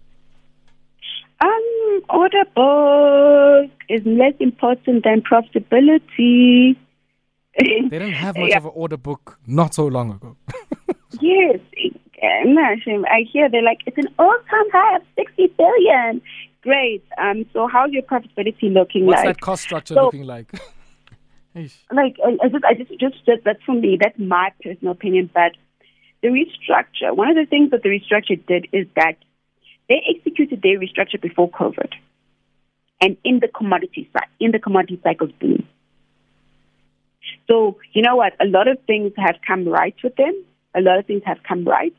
Um, 1.39 2.01
order 2.10 2.43
book 2.55 3.72
is 3.89 4.01
less 4.05 4.34
important 4.39 5.03
than 5.03 5.22
profitability. 5.22 6.75
they 7.58 7.89
didn't 7.89 8.13
have 8.13 8.38
much 8.38 8.50
yeah. 8.50 8.58
of 8.58 8.65
an 8.65 8.72
order 8.74 8.98
book 8.98 9.39
not 9.48 9.74
so 9.74 9.88
long 9.88 10.12
ago. 10.12 10.36
yes, 11.20 11.60
I 12.24 13.25
hear 13.32 13.50
they're 13.50 13.63
like, 13.63 13.80
it's 13.86 13.98
an 13.98 14.08
all-time 14.18 14.70
high 14.72 14.98
of 14.98 15.04
60 15.16 15.48
billion. 15.58 16.22
Great. 16.62 17.04
Um, 17.18 17.46
so 17.54 17.68
how's 17.68 17.92
your 17.92 18.04
profitability 18.04 18.72
looking 18.74 19.06
What's 19.06 19.18
like? 19.18 19.25
What's 19.25 19.38
that 19.38 19.42
cost 19.42 19.63
structure 19.63 19.96
so, 19.96 20.06
looking 20.06 20.25
like? 20.25 20.51
like, 21.56 22.18
I 22.24 22.48
just, 22.50 22.66
I 22.66 22.74
just, 22.75 22.90
just, 23.00 23.25
just, 23.25 23.44
that's 23.44 23.63
for 23.63 23.74
me. 23.74 23.98
That's 24.00 24.18
my 24.20 24.51
personal 24.63 24.94
opinion. 24.94 25.30
But 25.34 25.54
the 26.22 26.30
restructure, 26.30 27.16
one 27.16 27.30
of 27.30 27.36
the 27.36 27.46
things 27.50 27.72
that 27.72 27.84
the 27.84 27.90
restructure 27.90 28.46
did 28.46 28.68
is 28.72 28.88
that 28.96 29.16
they 29.90 30.01
executed 30.16 30.62
their 30.62 30.80
restructure 30.80 31.20
before 31.20 31.50
COVID. 31.50 31.92
And 33.01 33.18
in 33.24 33.40
the 33.40 33.48
commodity 33.48 34.10
side, 34.13 34.28
in 34.40 34.51
the 34.51 34.60
commodity 34.60 35.00
cycles 35.04 35.32
boom. 35.40 35.68
So, 37.48 37.78
you 37.94 38.04
know 38.04 38.16
what? 38.16 38.34
A 38.40 38.46
lot 38.46 38.68
of 38.68 38.78
things 38.86 39.13
have 39.18 39.38
come 39.46 39.68
right 39.68 39.96
with 40.04 40.16
them. 40.16 40.44
A 40.75 40.82
lot 40.82 41.00
of 41.00 41.08
things 41.08 41.24
have 41.25 41.40
come 41.44 41.66
right 41.66 41.94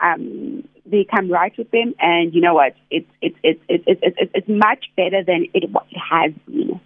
um, 0.00 0.68
they 0.86 1.04
come 1.04 1.30
right 1.30 1.52
with 1.56 1.70
them, 1.70 1.94
and 1.98 2.34
you 2.34 2.40
know 2.40 2.54
what? 2.54 2.74
It's 2.90 3.08
it's 3.20 3.36
it's 3.42 3.60
it's 3.68 3.84
it's, 3.86 4.30
it's, 4.34 4.48
much 4.48 4.86
better 4.96 5.22
than 5.24 5.46
it, 5.52 5.64
it 5.64 5.98
has 6.10 6.32
been, 6.46 6.80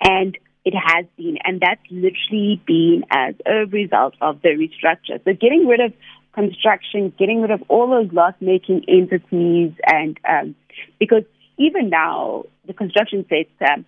and 0.00 0.36
it 0.64 0.74
has 0.74 1.06
been, 1.16 1.38
and 1.44 1.60
that's 1.60 1.82
literally 1.90 2.60
been 2.66 3.04
as 3.10 3.34
a 3.46 3.66
result 3.66 4.14
of 4.20 4.40
the 4.42 4.50
restructure. 4.50 5.22
So 5.24 5.32
getting 5.32 5.66
rid 5.66 5.80
of 5.80 5.92
construction, 6.34 7.12
getting 7.18 7.42
rid 7.42 7.50
of 7.50 7.62
all 7.68 7.88
those 7.88 8.12
loss-making 8.12 8.84
entities, 8.88 9.72
and 9.86 10.18
um, 10.28 10.54
because 10.98 11.24
even 11.58 11.90
now 11.90 12.44
the 12.66 12.72
construction 12.72 13.24
sector 13.28 13.84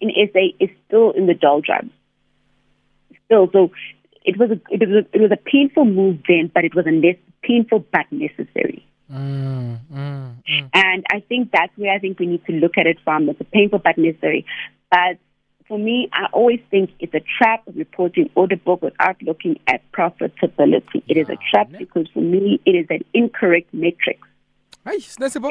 in 0.00 0.10
SA 0.32 0.40
is 0.60 0.70
still 0.86 1.12
in 1.12 1.26
the 1.26 1.34
doldrums. 1.34 1.92
Still, 3.26 3.48
so 3.52 3.70
it 4.24 4.38
was 4.38 4.50
a, 4.50 4.60
it 4.70 4.88
was 4.88 5.04
a, 5.04 5.16
it 5.16 5.20
was 5.20 5.30
a 5.32 5.36
painful 5.36 5.84
move 5.84 6.18
then, 6.28 6.50
but 6.52 6.64
it 6.64 6.74
was 6.74 6.86
a 6.86 6.90
ne- 6.90 7.20
painful 7.42 7.84
but 7.92 8.06
necessary. 8.10 8.86
Mm, 9.10 9.78
mm, 9.92 10.34
mm. 10.48 10.70
And 10.74 11.06
I 11.10 11.20
think 11.20 11.50
that's 11.50 11.72
where 11.76 11.94
I 11.94 11.98
think 11.98 12.18
we 12.18 12.26
need 12.26 12.44
to 12.46 12.52
look 12.52 12.76
at 12.76 12.86
it 12.86 12.98
from. 13.04 13.28
It's 13.28 13.40
a 13.40 13.44
painful 13.44 13.78
but 13.78 13.96
necessary. 13.96 14.44
But 14.90 15.18
for 15.66 15.78
me, 15.78 16.08
I 16.12 16.26
always 16.32 16.60
think 16.70 16.90
it's 16.98 17.14
a 17.14 17.22
trap 17.38 17.66
of 17.66 17.76
reporting 17.76 18.30
order 18.34 18.56
book 18.56 18.82
without 18.82 19.22
looking 19.22 19.60
at 19.66 19.80
profitability. 19.92 21.02
It 21.06 21.16
is 21.16 21.28
a 21.28 21.38
trap 21.50 21.70
because 21.76 22.06
for 22.12 22.20
me, 22.20 22.60
it 22.64 22.72
is 22.72 22.86
an 22.90 23.04
incorrect 23.14 23.72
metric. 23.72 24.18
Hey, 24.84 24.96
it's 24.96 25.16
an 25.18 25.42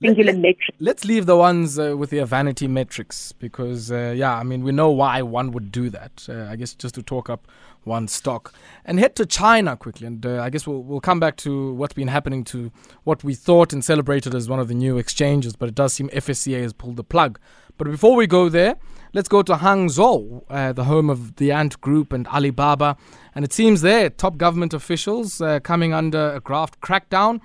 singular 0.00 0.32
let, 0.32 0.40
metric. 0.40 0.74
Let's 0.78 1.04
leave 1.04 1.26
the 1.26 1.36
ones 1.36 1.78
uh, 1.78 1.96
with 1.96 2.10
their 2.10 2.24
vanity 2.24 2.66
metrics 2.68 3.32
because, 3.32 3.92
uh, 3.92 4.14
yeah, 4.16 4.34
I 4.34 4.42
mean, 4.42 4.62
we 4.62 4.72
know 4.72 4.90
why 4.90 5.22
one 5.22 5.52
would 5.52 5.70
do 5.70 5.90
that. 5.90 6.26
Uh, 6.28 6.46
I 6.50 6.56
guess 6.56 6.74
just 6.74 6.94
to 6.96 7.02
talk 7.02 7.30
up 7.30 7.46
one 7.84 8.08
stock. 8.08 8.52
And 8.84 8.98
head 8.98 9.16
to 9.16 9.26
China 9.26 9.76
quickly. 9.76 10.06
And 10.06 10.24
uh, 10.24 10.42
I 10.42 10.50
guess 10.50 10.66
we'll, 10.66 10.82
we'll 10.82 11.00
come 11.00 11.20
back 11.20 11.36
to 11.38 11.72
what's 11.74 11.94
been 11.94 12.08
happening 12.08 12.44
to 12.44 12.70
what 13.04 13.24
we 13.24 13.34
thought 13.34 13.72
and 13.72 13.84
celebrated 13.84 14.34
as 14.34 14.48
one 14.48 14.60
of 14.60 14.68
the 14.68 14.74
new 14.74 14.98
exchanges, 14.98 15.56
but 15.56 15.68
it 15.68 15.74
does 15.74 15.92
seem 15.92 16.08
FSCA 16.10 16.62
has 16.62 16.72
pulled 16.72 16.96
the 16.96 17.04
plug. 17.04 17.38
But 17.78 17.90
before 17.90 18.14
we 18.14 18.26
go 18.26 18.50
there, 18.50 18.76
let's 19.14 19.28
go 19.28 19.42
to 19.42 19.54
Hangzhou, 19.54 20.44
uh, 20.50 20.72
the 20.74 20.84
home 20.84 21.08
of 21.08 21.36
the 21.36 21.50
Ant 21.52 21.80
Group 21.80 22.12
and 22.12 22.26
Alibaba. 22.28 22.96
And 23.34 23.44
it 23.44 23.52
seems 23.52 23.80
there, 23.80 24.10
top 24.10 24.36
government 24.36 24.74
officials 24.74 25.40
uh, 25.40 25.60
coming 25.60 25.94
under 25.94 26.34
a 26.34 26.40
graft 26.40 26.80
crackdown 26.80 27.40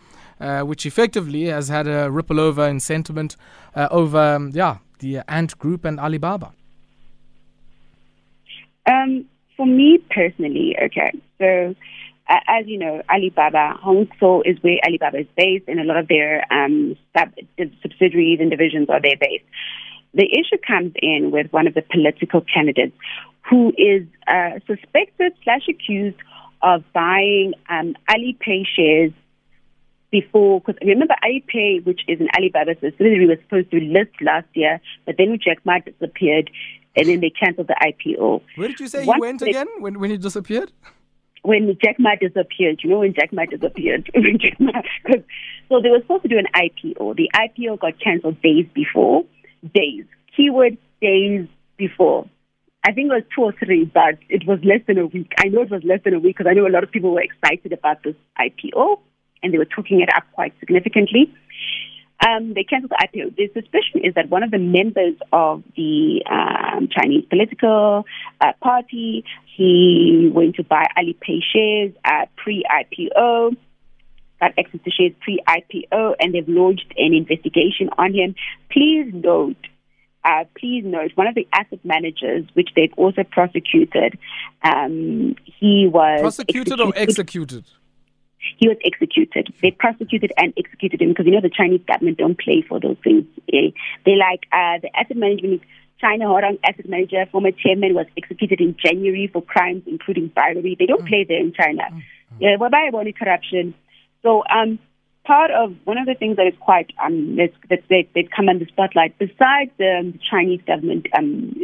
uh, 0.45 0.61
which 0.61 0.85
effectively 0.85 1.45
has 1.45 1.69
had 1.69 1.87
a 1.87 2.11
ripple 2.11 2.39
over 2.39 2.67
in 2.67 2.79
sentiment 2.79 3.35
uh, 3.75 3.87
over, 3.89 4.19
um, 4.35 4.51
yeah, 4.53 4.77
the 4.99 5.19
Ant 5.27 5.57
Group 5.57 5.85
and 5.85 5.99
Alibaba? 5.99 6.53
Um, 8.85 9.25
for 9.57 9.65
me 9.65 9.97
personally, 10.11 10.75
okay, 10.83 11.11
so 11.39 11.75
uh, 12.29 12.39
as 12.47 12.67
you 12.67 12.77
know, 12.77 13.01
Alibaba, 13.09 13.79
Hangzhou 13.83 14.41
is 14.45 14.57
where 14.61 14.77
Alibaba 14.85 15.19
is 15.19 15.27
based, 15.35 15.65
and 15.67 15.79
a 15.79 15.83
lot 15.83 15.97
of 15.97 16.07
their 16.07 16.45
um, 16.53 16.95
sub- 17.17 17.33
subsidiaries 17.81 18.39
and 18.39 18.51
divisions 18.51 18.87
are 18.89 19.01
there 19.01 19.17
based. 19.19 19.45
The 20.13 20.25
issue 20.25 20.61
comes 20.65 20.93
in 21.01 21.31
with 21.31 21.51
one 21.51 21.67
of 21.67 21.73
the 21.73 21.81
political 21.81 22.41
candidates 22.41 22.95
who 23.49 23.73
is 23.77 24.07
uh, 24.27 24.59
suspected 24.65 25.33
slash 25.43 25.67
accused 25.69 26.17
of 26.61 26.83
buying 26.93 27.53
um, 27.69 27.95
Alipay 28.09 28.65
shares 28.75 29.11
before, 30.11 30.61
because 30.61 30.75
remember 30.81 31.15
Alipay, 31.23 31.85
which 31.85 32.01
is 32.07 32.19
an 32.19 32.27
Alibaba 32.37 32.75
subsidiary, 32.79 33.27
was 33.27 33.37
supposed 33.43 33.71
to 33.71 33.79
list 33.79 34.11
last 34.21 34.47
year, 34.53 34.79
but 35.05 35.15
then 35.17 35.37
Jack 35.43 35.59
Ma 35.65 35.79
disappeared, 35.79 36.49
and 36.95 37.07
then 37.07 37.19
they 37.19 37.29
cancelled 37.29 37.67
the 37.67 37.75
IPO. 37.81 38.41
Where 38.55 38.67
did 38.67 38.79
you 38.79 38.87
say 38.87 39.05
Once 39.05 39.17
he 39.17 39.21
went 39.21 39.41
again 39.41 39.67
when, 39.79 39.99
when 39.99 40.11
he 40.11 40.17
disappeared? 40.17 40.71
When 41.43 41.77
Jack 41.83 41.97
Ma 41.99 42.11
disappeared, 42.19 42.79
you 42.83 42.89
know 42.89 42.99
when 42.99 43.13
Jack 43.13 43.31
Ma 43.33 43.45
disappeared? 43.45 44.09
so 45.69 45.81
they 45.81 45.89
were 45.89 46.01
supposed 46.01 46.23
to 46.23 46.29
do 46.29 46.37
an 46.37 46.47
IPO. 46.55 47.15
The 47.15 47.29
IPO 47.35 47.79
got 47.79 47.99
cancelled 47.99 48.41
days 48.41 48.65
before, 48.73 49.25
days, 49.73 50.05
keyword 50.35 50.77
days 51.01 51.47
before. 51.77 52.27
I 52.87 52.91
think 52.91 53.11
it 53.11 53.15
was 53.15 53.23
two 53.35 53.41
or 53.41 53.53
three, 53.53 53.85
but 53.85 54.19
it 54.29 54.47
was 54.47 54.59
less 54.63 54.81
than 54.87 54.99
a 54.99 55.07
week. 55.07 55.31
I 55.39 55.47
know 55.47 55.63
it 55.63 55.71
was 55.71 55.83
less 55.83 56.01
than 56.03 56.13
a 56.13 56.19
week 56.19 56.37
because 56.37 56.49
I 56.49 56.53
know 56.53 56.67
a 56.67 56.69
lot 56.69 56.83
of 56.83 56.91
people 56.91 57.11
were 57.11 57.21
excited 57.21 57.73
about 57.73 58.03
this 58.03 58.15
IPO 58.39 58.99
and 59.45 59.53
they 59.53 59.59
were 59.59 59.65
talking 59.65 60.01
it 60.01 60.09
up 60.13 60.23
quite 60.33 60.53
significantly. 60.59 61.31
Um, 62.25 62.53
they 62.55 62.63
cancelled 62.63 62.91
the 62.91 63.07
IPO. 63.07 63.35
The 63.35 63.49
suspicion 63.53 64.03
is 64.03 64.15
that 64.15 64.29
one 64.29 64.41
of 64.41 64.49
the 64.49 64.57
members 64.57 65.15
of 65.31 65.63
the 65.75 66.23
um, 66.29 66.87
Chinese 66.89 67.25
political 67.29 68.05
uh, 68.41 68.53
party, 68.61 69.23
he 69.55 70.31
went 70.33 70.55
to 70.55 70.63
buy 70.63 70.87
Alipay 70.97 71.39
shares 71.53 71.93
at 72.03 72.35
pre-IPO, 72.35 73.55
got 74.39 74.51
access 74.57 74.81
to 74.83 74.91
shares 74.91 75.11
pre-IPO, 75.21 76.15
and 76.19 76.33
they've 76.33 76.49
launched 76.49 76.91
an 76.97 77.13
investigation 77.13 77.89
on 77.97 78.13
him. 78.13 78.33
Please 78.71 79.11
note 79.13 79.57
uh, 80.25 80.43
please 80.59 80.83
note, 80.83 81.11
one 81.13 81.27
of 81.27 81.35
the 81.35 81.47
asset 81.53 81.79
managers, 81.85 82.45
which 82.55 82.69
they've 82.75 82.93
also 82.97 83.23
prosecuted, 83.23 84.17
um, 84.63 85.35
he 85.59 85.87
was 85.87 86.19
prosecuted 86.19 86.73
executed. 86.73 86.81
or 86.81 86.97
executed 86.99 87.65
he 88.57 88.67
was 88.67 88.77
executed. 88.85 89.53
They 89.61 89.71
prosecuted 89.71 90.31
and 90.37 90.53
executed 90.57 91.01
him 91.01 91.09
because 91.09 91.25
you 91.25 91.31
know 91.31 91.41
the 91.41 91.49
Chinese 91.49 91.81
government 91.87 92.17
don't 92.17 92.39
play 92.39 92.63
for 92.67 92.79
those 92.79 92.97
things. 93.03 93.25
Eh, 93.53 93.71
they 94.05 94.15
like 94.15 94.45
uh, 94.51 94.79
the 94.81 94.89
asset 94.95 95.17
management. 95.17 95.61
China 95.99 96.25
Huarong 96.25 96.59
asset 96.65 96.89
manager, 96.89 97.25
former 97.31 97.51
chairman, 97.51 97.93
was 97.95 98.05
executed 98.17 98.59
in 98.59 98.75
January 98.83 99.29
for 99.31 99.41
crimes 99.41 99.83
including 99.87 100.27
bribery. 100.27 100.75
They 100.77 100.85
don't 100.85 101.03
mm. 101.03 101.07
play 101.07 101.25
there 101.27 101.39
in 101.39 101.53
China. 101.53 101.83
Mm. 101.89 102.01
Yeah, 102.39 102.55
well, 102.59 102.69
by 102.69 102.89
only 102.93 103.13
corruption. 103.13 103.73
So, 104.21 104.43
um, 104.49 104.77
part 105.25 105.51
of 105.51 105.73
one 105.85 105.97
of 105.97 106.05
the 106.05 106.13
things 106.13 106.37
that 106.37 106.47
is 106.47 106.53
quite 106.59 106.91
um 107.03 107.35
that 107.37 107.83
they 107.89 108.07
they've 108.13 108.29
come 108.35 108.47
under 108.47 108.65
spotlight 108.67 109.17
besides 109.17 109.71
um, 109.79 110.13
the 110.13 110.19
Chinese 110.29 110.61
government 110.65 111.07
um 111.17 111.55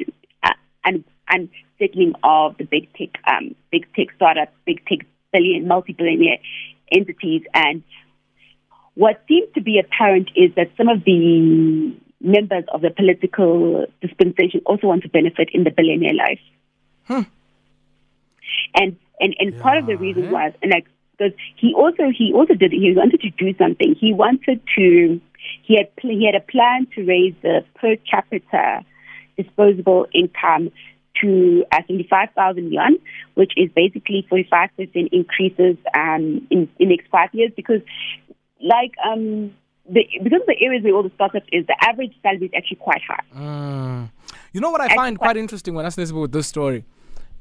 uh, 0.44 0.54
and 0.84 1.04
and 1.30 1.50
settling 1.80 2.14
of 2.24 2.58
the 2.58 2.66
big 2.66 2.92
tech 2.94 3.10
um 3.28 3.56
big 3.72 3.86
tech 3.96 4.08
startups, 4.16 4.52
big 4.66 4.84
tech 4.86 5.06
billion 5.32 5.68
multi 5.68 5.94
billionaire 5.94 6.40
entities. 6.92 7.44
And 7.54 7.84
what 8.96 9.24
seems 9.28 9.54
to 9.56 9.62
be 9.62 9.80
apparent 9.80 10.30
is 10.36 10.54
that 10.56 10.72
some 10.78 10.90
of 10.90 11.04
the 11.04 11.96
members 12.20 12.66
of 12.74 12.82
the 12.82 12.92
political 12.92 13.86
dispensation 14.02 14.62
also 14.66 14.88
want 14.88 15.04
to 15.04 15.10
benefit 15.10 15.50
in 15.54 15.64
the 15.64 15.72
billionaire 15.72 16.14
life. 16.14 16.40
And 18.76 18.98
and, 19.20 19.36
and 19.40 19.54
yeah, 19.54 19.62
part 19.62 19.78
of 19.78 19.86
the 19.86 19.98
reason 19.98 20.26
eh? 20.26 20.32
was 20.32 20.54
and 20.62 20.72
like 20.72 20.88
because 21.18 21.38
he 21.56 21.74
also 21.74 22.10
he 22.16 22.34
also 22.34 22.54
did 22.54 22.72
he 22.72 22.94
wanted 22.96 23.22
to 23.22 23.30
do 23.32 23.56
something. 23.58 23.96
He 24.00 24.14
wanted 24.14 24.62
to 24.78 25.22
he 25.64 25.78
had 25.78 25.90
he 26.02 26.26
had 26.26 26.36
a 26.36 26.46
plan 26.46 26.88
to 26.96 27.04
raise 27.06 27.36
the 27.42 27.64
per 27.76 27.96
capita 28.10 28.84
disposable 29.38 30.08
income 30.14 30.72
to 31.22 31.66
uh, 31.72 31.82
75,000 31.88 32.72
yuan, 32.72 32.98
which 33.36 33.54
is 33.58 33.70
basically 33.76 34.26
45% 34.32 35.10
increases 35.12 35.78
um, 35.94 36.48
in 36.50 36.70
in 36.80 36.90
the 36.90 36.96
next 36.98 37.10
five 37.10 37.30
years. 37.34 37.52
Because, 37.56 37.82
like, 38.62 38.94
um, 39.06 39.54
the, 39.90 40.06
because 40.24 40.42
of 40.42 40.48
the 40.48 40.56
areas 40.62 40.84
where 40.84 40.94
all 40.94 41.04
the 41.04 41.12
startups 41.16 41.48
is, 41.52 41.66
the 41.68 41.76
average 41.82 42.14
salary 42.22 42.46
is 42.46 42.52
actually 42.56 42.78
quite 42.78 43.02
high. 43.08 43.24
Mm. 43.36 44.10
You 44.54 44.62
know 44.62 44.70
what 44.70 44.82
I 44.82 44.94
find 44.96 45.18
quite 45.18 45.38
interesting 45.38 45.74
when 45.74 45.86
I 45.86 45.90
listen 45.90 46.16
with 46.16 46.32
this 46.32 46.48
story 46.48 46.86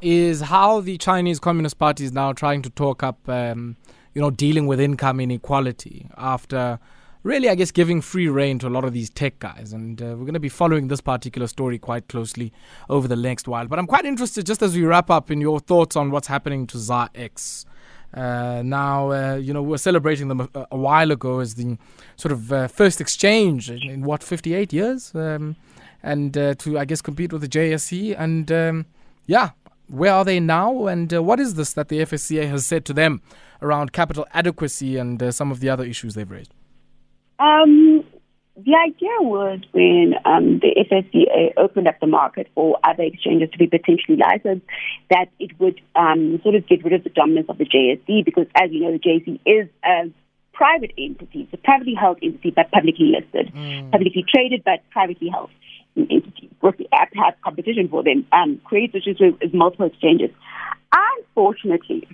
is 0.01 0.41
how 0.41 0.81
the 0.81 0.97
Chinese 0.97 1.39
Communist 1.39 1.79
Party 1.79 2.05
is 2.05 2.13
now 2.13 2.33
trying 2.33 2.63
to 2.63 2.71
talk 2.71 3.03
up, 3.03 3.29
um, 3.29 3.77
you 4.15 4.23
know, 4.23 4.31
dealing 4.31 4.67
with 4.67 4.81
income 4.81 5.21
inequality 5.21 6.09
after 6.17 6.79
really, 7.23 7.49
I 7.49 7.55
guess, 7.55 7.71
giving 7.71 8.01
free 8.01 8.29
reign 8.29 8.59
to 8.61 8.69
a 8.69 8.71
lot 8.71 8.85
of 8.85 8.93
these 8.93 9.11
tech 9.11 9.39
guys. 9.39 9.73
And 9.73 10.01
uh, 10.01 10.07
we're 10.07 10.25
going 10.25 10.35
to 10.35 10.41
be 10.41 10.49
following 10.49 10.89
this 10.89 11.01
particular 11.01 11.47
story 11.47 11.79
quite 11.79 12.09
closely 12.09 12.53
over 12.89 13.07
the 13.09 13.17
next 13.17 13.47
while. 13.49 13.67
But 13.67 13.79
I'm 13.79 13.87
quite 13.87 14.05
interested, 14.05 14.47
just 14.47 14.63
as 14.63 14.75
we 14.75 14.85
wrap 14.85 15.11
up, 15.11 15.31
in 15.31 15.41
your 15.41 15.61
thoughts 15.61 15.97
on 15.97 16.11
what's 16.11 16.29
happening 16.29 16.67
to 16.69 16.79
ZAR 16.79 17.11
X. 17.15 17.67
Uh, 18.13 18.63
now, 18.65 19.13
uh, 19.13 19.37
you 19.37 19.53
know, 19.53 19.63
we 19.63 19.75
are 19.75 19.79
celebrating 19.79 20.29
them 20.29 20.41
a, 20.41 20.67
a, 20.73 20.77
while 20.77 21.13
ago 21.13 21.39
as 21.39 21.55
the 21.55 21.79
sort 22.17 22.33
of 22.33 22.53
uh, 22.53 22.67
first 22.67 23.01
exchange 23.01 23.71
in, 23.71 23.89
in, 23.89 24.03
what, 24.03 24.23
58 24.23 24.73
years? 24.73 25.15
Um, 25.15 25.55
and 26.03 26.37
uh, 26.37 26.55
to, 26.57 26.79
I 26.79 26.87
guess, 26.87 27.03
compete 27.03 27.33
with 27.33 27.43
the 27.43 27.49
JSE. 27.49 28.17
And 28.19 28.51
um, 28.51 28.87
yeah, 29.27 29.51
where 29.87 30.13
are 30.13 30.25
they 30.25 30.41
now? 30.41 30.87
And 30.87 31.13
uh, 31.15 31.23
what 31.23 31.39
is 31.39 31.55
this 31.55 31.73
that 31.75 31.89
the 31.89 32.01
FSCA 32.01 32.49
has 32.49 32.67
said 32.67 32.85
to 32.87 32.93
them 32.93 33.23
around 33.63 33.93
capital 33.93 34.27
adequacy 34.35 34.97
and 34.97 35.33
some 35.33 35.53
of 35.53 35.61
the 35.61 35.69
other 35.69 35.85
issues 35.85 36.15
they've 36.15 36.31
raised? 36.31 36.53
Um, 37.41 38.05
the 38.57 38.75
idea 38.77 39.17
was 39.21 39.61
when 39.73 40.15
um, 40.25 40.61
the 40.61 40.75
FSCA 40.77 41.53
opened 41.57 41.89
up 41.89 41.99
the 42.01 42.07
market 42.07 42.49
for 42.55 42.79
other 42.85 43.05
exchanges 43.05 43.49
to 43.53 43.59
be 43.59 43.67
potentially 43.67 44.19
licensed, 44.19 44.67
that 45.09 45.27
it 45.39 45.59
would 45.59 45.81
um, 45.97 46.41
sort 46.43 46.55
of 46.55 46.67
get 46.69 46.85
rid 46.85 46.93
of 46.93 47.05
the 47.05 47.11
dominance 47.11 47.49
of 47.49 47.57
the 47.57 47.65
JSE 47.65 48.25
because, 48.25 48.47
as 48.55 48.71
you 48.71 48.81
know, 48.81 48.93
the 48.93 48.99
JSE 48.99 49.41
is 49.47 49.69
a 49.85 50.11
private 50.53 50.93
entity, 50.99 51.43
it's 51.43 51.55
a 51.55 51.57
privately 51.57 51.95
held 51.95 52.19
entity 52.23 52.51
but 52.55 52.71
publicly 52.71 53.15
listed, 53.17 53.55
mm. 53.55 53.91
publicly 53.91 54.25
traded 54.29 54.63
but 54.63 54.81
privately 54.91 55.29
held 55.29 55.49
entity. 55.97 56.51
The 56.61 56.89
app 56.93 57.09
has 57.15 57.35
competition 57.43 57.89
for 57.89 58.03
them, 58.03 58.27
um, 58.33 58.61
creates 58.65 58.95
issues 58.95 59.19
with 59.19 59.55
multiple 59.55 59.87
exchanges. 59.87 60.31
Unfortunately, 60.93 62.07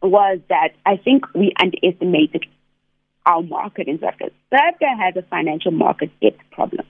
was 0.00 0.38
that 0.48 0.70
I 0.86 0.96
think 0.96 1.32
we 1.34 1.52
underestimated 1.60 2.46
our 3.26 3.42
market 3.42 3.88
in 3.88 3.98
South 4.00 4.14
Africa. 4.14 4.30
South 4.50 4.60
Africa 4.60 4.86
has 4.98 5.16
a 5.16 5.22
financial 5.22 5.70
market 5.70 6.10
debt 6.20 6.36
problem. 6.50 6.86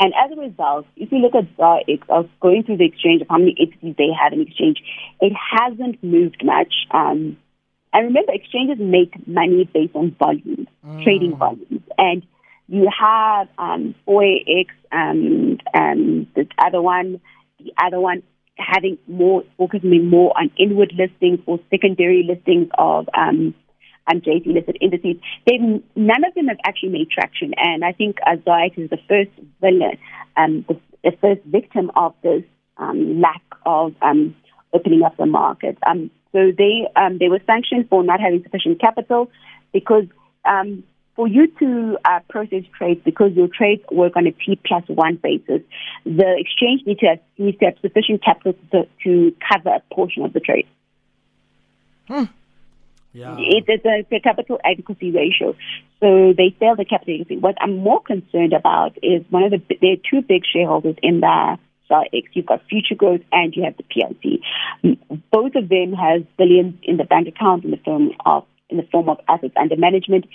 And 0.00 0.12
as 0.14 0.30
a 0.30 0.40
result, 0.40 0.86
if 0.96 1.10
you 1.10 1.18
look 1.18 1.34
at 1.34 1.44
ZAR 1.56 1.80
X, 1.88 2.06
I 2.08 2.20
was 2.20 2.28
going 2.40 2.62
through 2.62 2.76
the 2.76 2.84
exchange 2.84 3.20
of 3.22 3.28
how 3.28 3.38
many 3.38 3.56
entities 3.58 3.96
they 3.98 4.10
have 4.20 4.32
in 4.32 4.42
exchange, 4.42 4.80
it 5.20 5.32
hasn't 5.32 6.02
moved 6.04 6.44
much. 6.44 6.72
Um, 6.92 7.36
and 7.92 8.06
remember, 8.06 8.32
exchanges 8.32 8.78
make 8.78 9.26
money 9.26 9.68
based 9.72 9.96
on 9.96 10.14
volumes, 10.18 10.68
mm. 10.86 11.02
trading 11.02 11.36
volumes. 11.36 11.82
And 11.96 12.24
you 12.68 12.88
have 12.96 13.48
um, 13.58 13.94
X 14.06 14.70
and 14.92 15.60
um, 15.74 16.28
the 16.36 16.46
other 16.58 16.80
one, 16.80 17.20
the 17.58 17.72
other 17.82 17.98
one 17.98 18.22
having 18.56 18.98
more, 19.08 19.42
focusing 19.56 20.08
more 20.08 20.36
on 20.38 20.50
inward 20.58 20.92
listings 20.96 21.40
or 21.46 21.58
secondary 21.70 22.22
listings 22.22 22.68
of 22.78 23.08
um, 23.16 23.54
and 24.08 24.22
JSE 24.22 24.46
listed 24.46 24.78
indices, 24.80 25.16
they've, 25.46 25.60
none 25.96 26.24
of 26.24 26.34
them 26.34 26.48
have 26.48 26.58
actually 26.64 26.90
made 26.90 27.10
traction. 27.10 27.52
And 27.56 27.84
I 27.84 27.92
think 27.92 28.16
Azoite 28.26 28.78
is 28.78 28.90
the 28.90 28.98
first 29.08 29.30
villain, 29.60 29.98
um, 30.36 30.64
the, 30.68 30.80
the, 31.04 31.16
first 31.20 31.42
victim 31.44 31.90
of 31.94 32.14
this 32.22 32.42
um, 32.78 33.20
lack 33.20 33.42
of 33.66 33.94
um, 34.02 34.34
opening 34.72 35.02
up 35.02 35.16
the 35.16 35.26
market. 35.26 35.78
Um, 35.86 36.10
so 36.32 36.52
they 36.56 36.86
um, 36.94 37.18
they 37.18 37.28
were 37.28 37.40
sanctioned 37.46 37.88
for 37.88 38.02
not 38.02 38.20
having 38.20 38.42
sufficient 38.42 38.80
capital 38.80 39.30
because 39.72 40.04
for 41.18 41.26
you 41.26 41.48
to 41.58 41.98
uh, 42.04 42.20
process 42.28 42.62
trades, 42.78 43.00
because 43.04 43.32
your 43.34 43.48
trades 43.48 43.82
work 43.90 44.14
on 44.14 44.28
a 44.28 44.30
T 44.30 44.56
plus 44.64 44.84
one 44.86 45.16
basis, 45.16 45.62
the 46.04 46.36
exchange 46.38 46.82
needs 46.86 47.00
to 47.00 47.06
have, 47.06 47.18
needs 47.36 47.58
to 47.58 47.64
have 47.64 47.74
sufficient 47.82 48.22
capital 48.22 48.54
to, 48.70 48.86
to 49.02 49.34
cover 49.52 49.70
a 49.70 49.82
portion 49.92 50.24
of 50.24 50.32
the 50.32 50.38
trade. 50.38 50.68
Hmm. 52.06 52.24
Yeah. 53.18 53.36
It 53.38 53.64
is 53.68 53.80
a, 53.84 54.14
a, 54.14 54.20
capital 54.20 54.60
adequacy 54.64 55.10
ratio. 55.10 55.56
So 56.00 56.32
they 56.36 56.54
sell 56.60 56.76
the 56.76 56.84
capital 56.84 57.14
adequacy. 57.14 57.40
What 57.40 57.56
I'm 57.60 57.78
more 57.78 58.00
concerned 58.00 58.52
about 58.52 58.96
is 59.02 59.24
one 59.30 59.42
of 59.42 59.50
the, 59.50 59.60
there 59.80 59.94
are 59.94 60.02
two 60.08 60.22
big 60.22 60.42
shareholders 60.46 60.96
in 61.02 61.20
the 61.20 61.58
X. 61.90 62.28
You've 62.34 62.46
got 62.46 62.62
Future 62.68 62.94
Growth 62.94 63.22
and 63.32 63.54
you 63.56 63.64
have 63.64 63.76
the 63.76 63.82
PIC. 63.82 64.40
Both 65.32 65.56
of 65.56 65.68
them 65.68 65.94
have 65.94 66.26
billions 66.36 66.74
in 66.82 66.96
the 66.96 67.04
bank 67.04 67.26
account 67.26 67.64
in 67.64 67.72
the 67.72 67.78
form 67.78 68.12
of, 68.24 68.44
in 68.68 68.76
the 68.76 68.86
form 68.92 69.08
of 69.08 69.18
assets 69.26 69.54
under 69.56 69.76
management. 69.76 70.26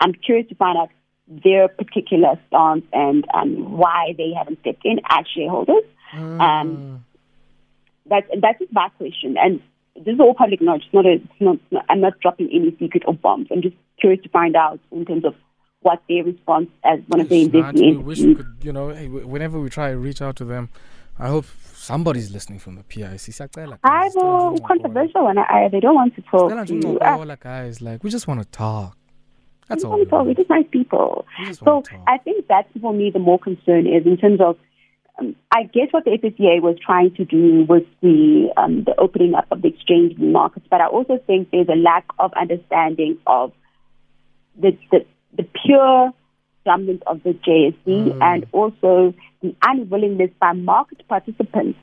I'm 0.00 0.14
curious 0.14 0.48
to 0.48 0.54
find 0.54 0.78
out 0.78 0.88
their 1.28 1.68
particular 1.68 2.40
stance 2.48 2.84
and 2.92 3.26
um, 3.34 3.76
why 3.76 4.14
they 4.16 4.32
haven't 4.36 4.60
stepped 4.60 4.84
in 4.84 5.00
as 5.10 5.26
shareholders. 5.34 5.84
Mm. 6.14 6.40
Um, 6.40 7.04
that's 8.06 8.26
that's 8.40 8.62
my 8.72 8.88
question. 8.98 9.36
And 9.38 9.60
this 10.04 10.14
is 10.14 10.20
all 10.20 10.34
public 10.34 10.60
knowledge. 10.60 10.84
It's 10.86 10.94
not 10.94 11.06
a, 11.06 11.12
it's 11.12 11.40
not, 11.40 11.58
I'm 11.88 12.00
not 12.00 12.18
dropping 12.20 12.48
any 12.52 12.76
secret 12.78 13.02
or 13.06 13.14
bombs. 13.14 13.48
I'm 13.50 13.62
just 13.62 13.76
curious 14.00 14.22
to 14.22 14.28
find 14.28 14.56
out 14.56 14.80
in 14.92 15.04
terms 15.04 15.24
of 15.24 15.34
what 15.82 16.02
their 16.08 16.24
response 16.24 16.68
as 16.84 17.00
one 17.08 17.20
of 17.20 17.28
the 17.28 17.42
investing 17.42 17.96
We 17.98 18.02
wish 18.02 18.20
we 18.20 18.34
could, 18.34 18.56
you 18.62 18.72
know, 18.72 18.90
whenever 18.90 19.58
we 19.60 19.70
try 19.70 19.90
to 19.90 19.98
reach 19.98 20.20
out 20.20 20.36
to 20.36 20.44
them, 20.44 20.68
I 21.18 21.28
hope 21.28 21.46
somebody's 21.74 22.30
listening 22.30 22.58
from 22.58 22.76
the 22.76 22.82
PIC. 22.82 23.34
I 23.84 24.10
will 24.14 24.58
controversial 24.58 25.24
when 25.26 25.38
I, 25.38 25.68
they 25.70 25.80
don't 25.80 25.94
want 25.94 26.14
to 26.16 26.22
talk 26.22 26.66
to 26.66 26.74
you. 26.74 26.98
Uh, 26.98 27.36
guys, 27.36 27.82
like 27.82 28.02
we 28.04 28.10
just 28.10 28.26
want 28.26 28.40
to 28.42 28.48
talk. 28.48 28.96
That's 29.68 29.84
all. 29.84 29.96
We, 29.96 30.04
We're 30.04 30.34
just 30.34 30.50
nice 30.50 30.66
people. 30.70 31.26
Just 31.46 31.60
So 31.60 31.82
I 32.08 32.18
think 32.18 32.46
that's 32.48 32.68
for 32.80 32.92
me 32.92 33.10
the 33.10 33.20
more 33.20 33.38
concern 33.38 33.86
is 33.86 34.04
in 34.04 34.16
terms 34.16 34.40
of 34.40 34.56
um, 35.20 35.36
I 35.52 35.64
guess 35.64 35.88
what 35.90 36.04
the 36.04 36.12
FSCA 36.12 36.60
was 36.60 36.76
trying 36.84 37.14
to 37.16 37.24
do 37.24 37.64
was 37.68 37.82
the 38.00 38.52
um, 38.56 38.84
the 38.84 38.94
opening 38.98 39.34
up 39.34 39.46
of 39.50 39.62
the 39.62 39.68
exchange 39.68 40.18
markets, 40.18 40.66
but 40.70 40.80
I 40.80 40.86
also 40.86 41.18
think 41.26 41.50
there's 41.50 41.68
a 41.68 41.76
lack 41.76 42.06
of 42.18 42.32
understanding 42.34 43.18
of 43.26 43.52
the 44.58 44.76
the, 44.90 45.04
the 45.36 45.46
pure 45.64 46.12
dominance 46.64 47.02
of 47.06 47.22
the 47.22 47.30
JSE 47.30 47.74
mm. 47.86 48.22
and 48.22 48.46
also 48.52 49.14
the 49.42 49.54
unwillingness 49.62 50.30
by 50.40 50.52
market 50.52 51.06
participants. 51.08 51.78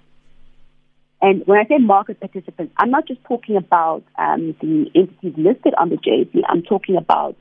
And 1.20 1.42
when 1.48 1.58
I 1.58 1.68
say 1.68 1.80
market 1.80 2.20
participants, 2.20 2.74
I'm 2.78 2.92
not 2.92 3.08
just 3.08 3.24
talking 3.24 3.58
about 3.58 4.04
um, 4.20 4.56
the 4.62 4.86
entities 4.94 5.34
listed 5.36 5.74
on 5.76 5.90
the 5.90 5.98
JSE. 5.98 6.42
I'm 6.48 6.62
talking 6.62 6.96
about 6.96 7.36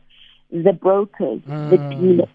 the 0.50 0.72
brokers, 0.72 1.40
mm. 1.42 1.70
the 1.70 1.76
dealers, 1.76 2.28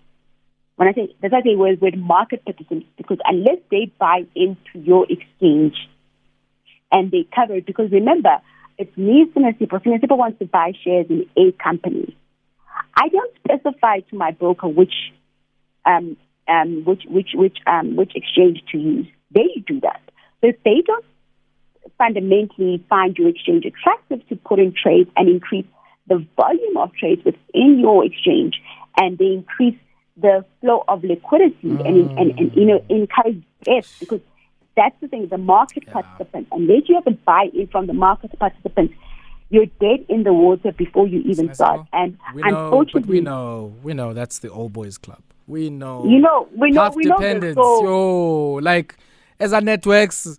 when 0.82 0.88
I 0.88 0.94
say 0.94 1.16
that's 1.22 1.32
why 1.32 1.38
I 1.38 1.42
say 1.44 1.56
we're, 1.56 1.96
market 1.96 2.44
participants 2.44 2.88
because 2.98 3.20
unless 3.24 3.60
they 3.70 3.92
buy 4.00 4.26
into 4.34 4.58
your 4.74 5.06
exchange 5.08 5.76
and 6.92 7.12
they 7.12 7.28
cover 7.36 7.54
it, 7.58 7.68
because 7.68 7.92
remember, 7.92 8.38
it's 8.80 8.98
me, 8.98 9.32
Sinesipho. 9.32 9.80
Sinesipho 9.84 10.18
wants 10.18 10.40
to 10.40 10.46
buy 10.46 10.74
shares 10.84 11.06
in 11.08 11.28
a 11.38 11.52
company. 11.64 12.18
I 12.96 13.10
don't 13.10 13.32
specify 13.46 14.00
to 14.10 14.16
my 14.16 14.32
broker 14.32 14.68
which 14.68 15.14
um, 15.86 16.18
um, 16.48 16.84
which 16.84 17.04
which 17.08 17.30
which 17.36 17.60
um, 17.68 17.96
which 17.96 18.14
exchange 18.16 18.64
to 18.72 18.80
use. 18.80 19.08
They 19.30 19.64
do 19.68 19.82
that. 19.82 20.02
So 20.42 20.48
if 20.48 20.56
they 20.66 20.82
don't 20.84 21.06
fundamentally 22.00 22.84
find 22.90 23.16
your 23.20 23.28
exchange 23.30 23.66
attractive 23.66 24.28
to 24.30 24.36
put 24.36 24.58
in 24.58 24.74
trades 24.74 25.12
and 25.16 25.30
increase 25.30 25.68
the 26.08 26.26
volume 26.36 26.78
of 26.78 26.92
trades 26.96 27.24
within 27.24 27.78
your 27.80 28.04
exchange, 28.04 28.60
and 28.98 29.20
they 29.20 29.26
increase 29.26 29.78
the 30.18 30.46
flow 30.60 30.84
of 30.88 31.04
liquidity 31.04 31.56
mm. 31.64 31.88
and, 31.88 32.18
and, 32.20 32.40
and, 32.40 32.56
you 32.56 32.66
know, 32.66 32.84
encourage 32.90 33.42
depth 33.64 34.00
because 34.00 34.22
that's 34.76 34.96
the 35.02 35.08
thing, 35.08 35.28
the 35.28 35.38
market 35.38 35.84
yeah. 35.88 35.94
participants, 35.94 36.50
unless 36.52 36.88
you 36.88 36.96
have 36.96 37.08
a 37.08 37.12
buy-in 37.12 37.68
from 37.68 37.88
the 37.88 37.94
market 37.94 38.38
participants, 38.40 38.94
you're 39.50 39.66
dead 39.80 40.06
in 40.08 40.24
the 40.24 40.34
water 40.34 40.72
before 40.72 41.08
you 41.08 41.20
even 41.22 41.54
start. 41.54 41.86
And 41.92 42.18
we 42.34 42.42
know, 42.42 42.66
unfortunately, 42.66 43.16
we 43.16 43.22
know, 43.22 43.74
we 43.84 43.94
know 43.94 44.14
that's 44.14 44.40
the 44.40 44.50
old 44.50 44.72
boys 44.72 44.98
club. 44.98 45.22
We 45.48 45.70
know, 45.70 46.06
you 46.06 46.20
know, 46.20 46.48
we 46.56 46.72
know, 46.72 46.90
we 46.96 47.04
dependence. 47.04 47.58
Know 47.58 47.84
yo, 47.84 48.54
like 48.62 48.96
as 49.40 49.54
our 49.54 49.62
networks. 49.62 50.38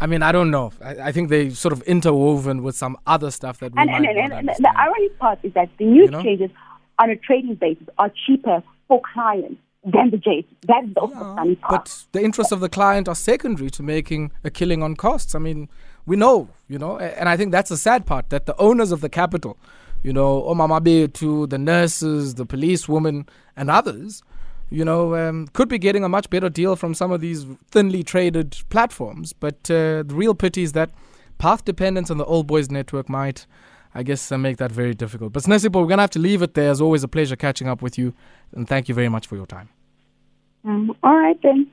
I 0.00 0.06
mean, 0.06 0.22
I 0.22 0.32
don't 0.32 0.50
know. 0.50 0.72
I, 0.82 0.96
I, 0.96 1.12
think 1.12 1.28
they 1.28 1.50
sort 1.50 1.72
of 1.72 1.80
interwoven 1.82 2.64
with 2.64 2.76
some 2.76 2.96
other 3.06 3.30
stuff 3.30 3.60
that 3.60 3.72
we 3.72 3.80
and, 3.80 3.88
might 3.88 4.04
and, 4.04 4.32
and, 4.32 4.32
and 4.32 4.48
the 4.48 4.76
ironic 4.76 5.16
part 5.18 5.38
is 5.44 5.52
that 5.54 5.68
the 5.78 5.84
new 5.84 6.04
you 6.04 6.10
know? 6.10 6.22
changes 6.22 6.50
on 6.98 7.10
a 7.10 7.16
trading 7.16 7.54
basis 7.54 7.86
are 7.98 8.10
cheaper 8.26 8.64
for 8.92 9.00
clients 9.14 9.58
than 9.84 10.10
the 10.10 10.18
J. 10.18 10.44
That's 10.66 10.86
the 10.94 11.08
yeah, 11.10 11.34
funny 11.34 11.56
part. 11.56 11.84
But 11.84 12.04
the 12.12 12.22
interests 12.22 12.52
of 12.52 12.60
the 12.60 12.68
client 12.68 13.08
are 13.08 13.14
secondary 13.14 13.70
to 13.70 13.82
making 13.82 14.32
a 14.44 14.50
killing 14.50 14.82
on 14.82 14.96
costs. 14.96 15.34
I 15.34 15.38
mean, 15.38 15.70
we 16.04 16.14
know, 16.14 16.50
you 16.68 16.78
know, 16.78 16.98
and 16.98 17.26
I 17.26 17.38
think 17.38 17.52
that's 17.52 17.70
the 17.70 17.78
sad 17.78 18.04
part 18.04 18.28
that 18.28 18.44
the 18.44 18.56
owners 18.58 18.92
of 18.92 19.00
the 19.00 19.08
capital, 19.08 19.56
you 20.02 20.12
know, 20.12 20.42
Omamabe 20.42 21.12
to 21.14 21.46
the 21.46 21.56
nurses, 21.56 22.34
the 22.34 22.44
policewomen, 22.44 23.26
and 23.56 23.70
others, 23.70 24.22
you 24.68 24.84
know, 24.84 25.14
um, 25.16 25.48
could 25.54 25.70
be 25.70 25.78
getting 25.78 26.04
a 26.04 26.08
much 26.08 26.28
better 26.28 26.50
deal 26.50 26.76
from 26.76 26.92
some 26.92 27.10
of 27.10 27.22
these 27.22 27.46
thinly 27.70 28.02
traded 28.02 28.58
platforms. 28.68 29.32
But 29.32 29.70
uh, 29.70 30.04
the 30.04 30.14
real 30.22 30.34
pity 30.34 30.62
is 30.62 30.72
that 30.72 30.90
path 31.38 31.64
dependence 31.64 32.10
on 32.10 32.18
the 32.18 32.26
old 32.26 32.46
boys 32.46 32.70
network 32.70 33.08
might, 33.08 33.46
I 33.94 34.02
guess, 34.02 34.32
I 34.32 34.36
make 34.36 34.56
that 34.56 34.72
very 34.72 34.94
difficult. 34.94 35.32
But 35.32 35.42
Sinesipho, 35.42 35.74
we're 35.74 35.86
going 35.86 35.98
to 35.98 36.02
have 36.02 36.10
to 36.10 36.18
leave 36.18 36.42
it 36.42 36.54
there. 36.54 36.70
As 36.70 36.80
always, 36.80 37.04
a 37.04 37.08
pleasure 37.08 37.36
catching 37.36 37.68
up 37.68 37.82
with 37.82 37.98
you. 37.98 38.14
And 38.52 38.66
thank 38.68 38.88
you 38.88 38.94
very 38.94 39.08
much 39.08 39.26
for 39.26 39.36
your 39.36 39.46
time. 39.46 39.68
Um, 40.64 40.96
all 41.02 41.16
right, 41.16 41.38
then. 41.42 41.70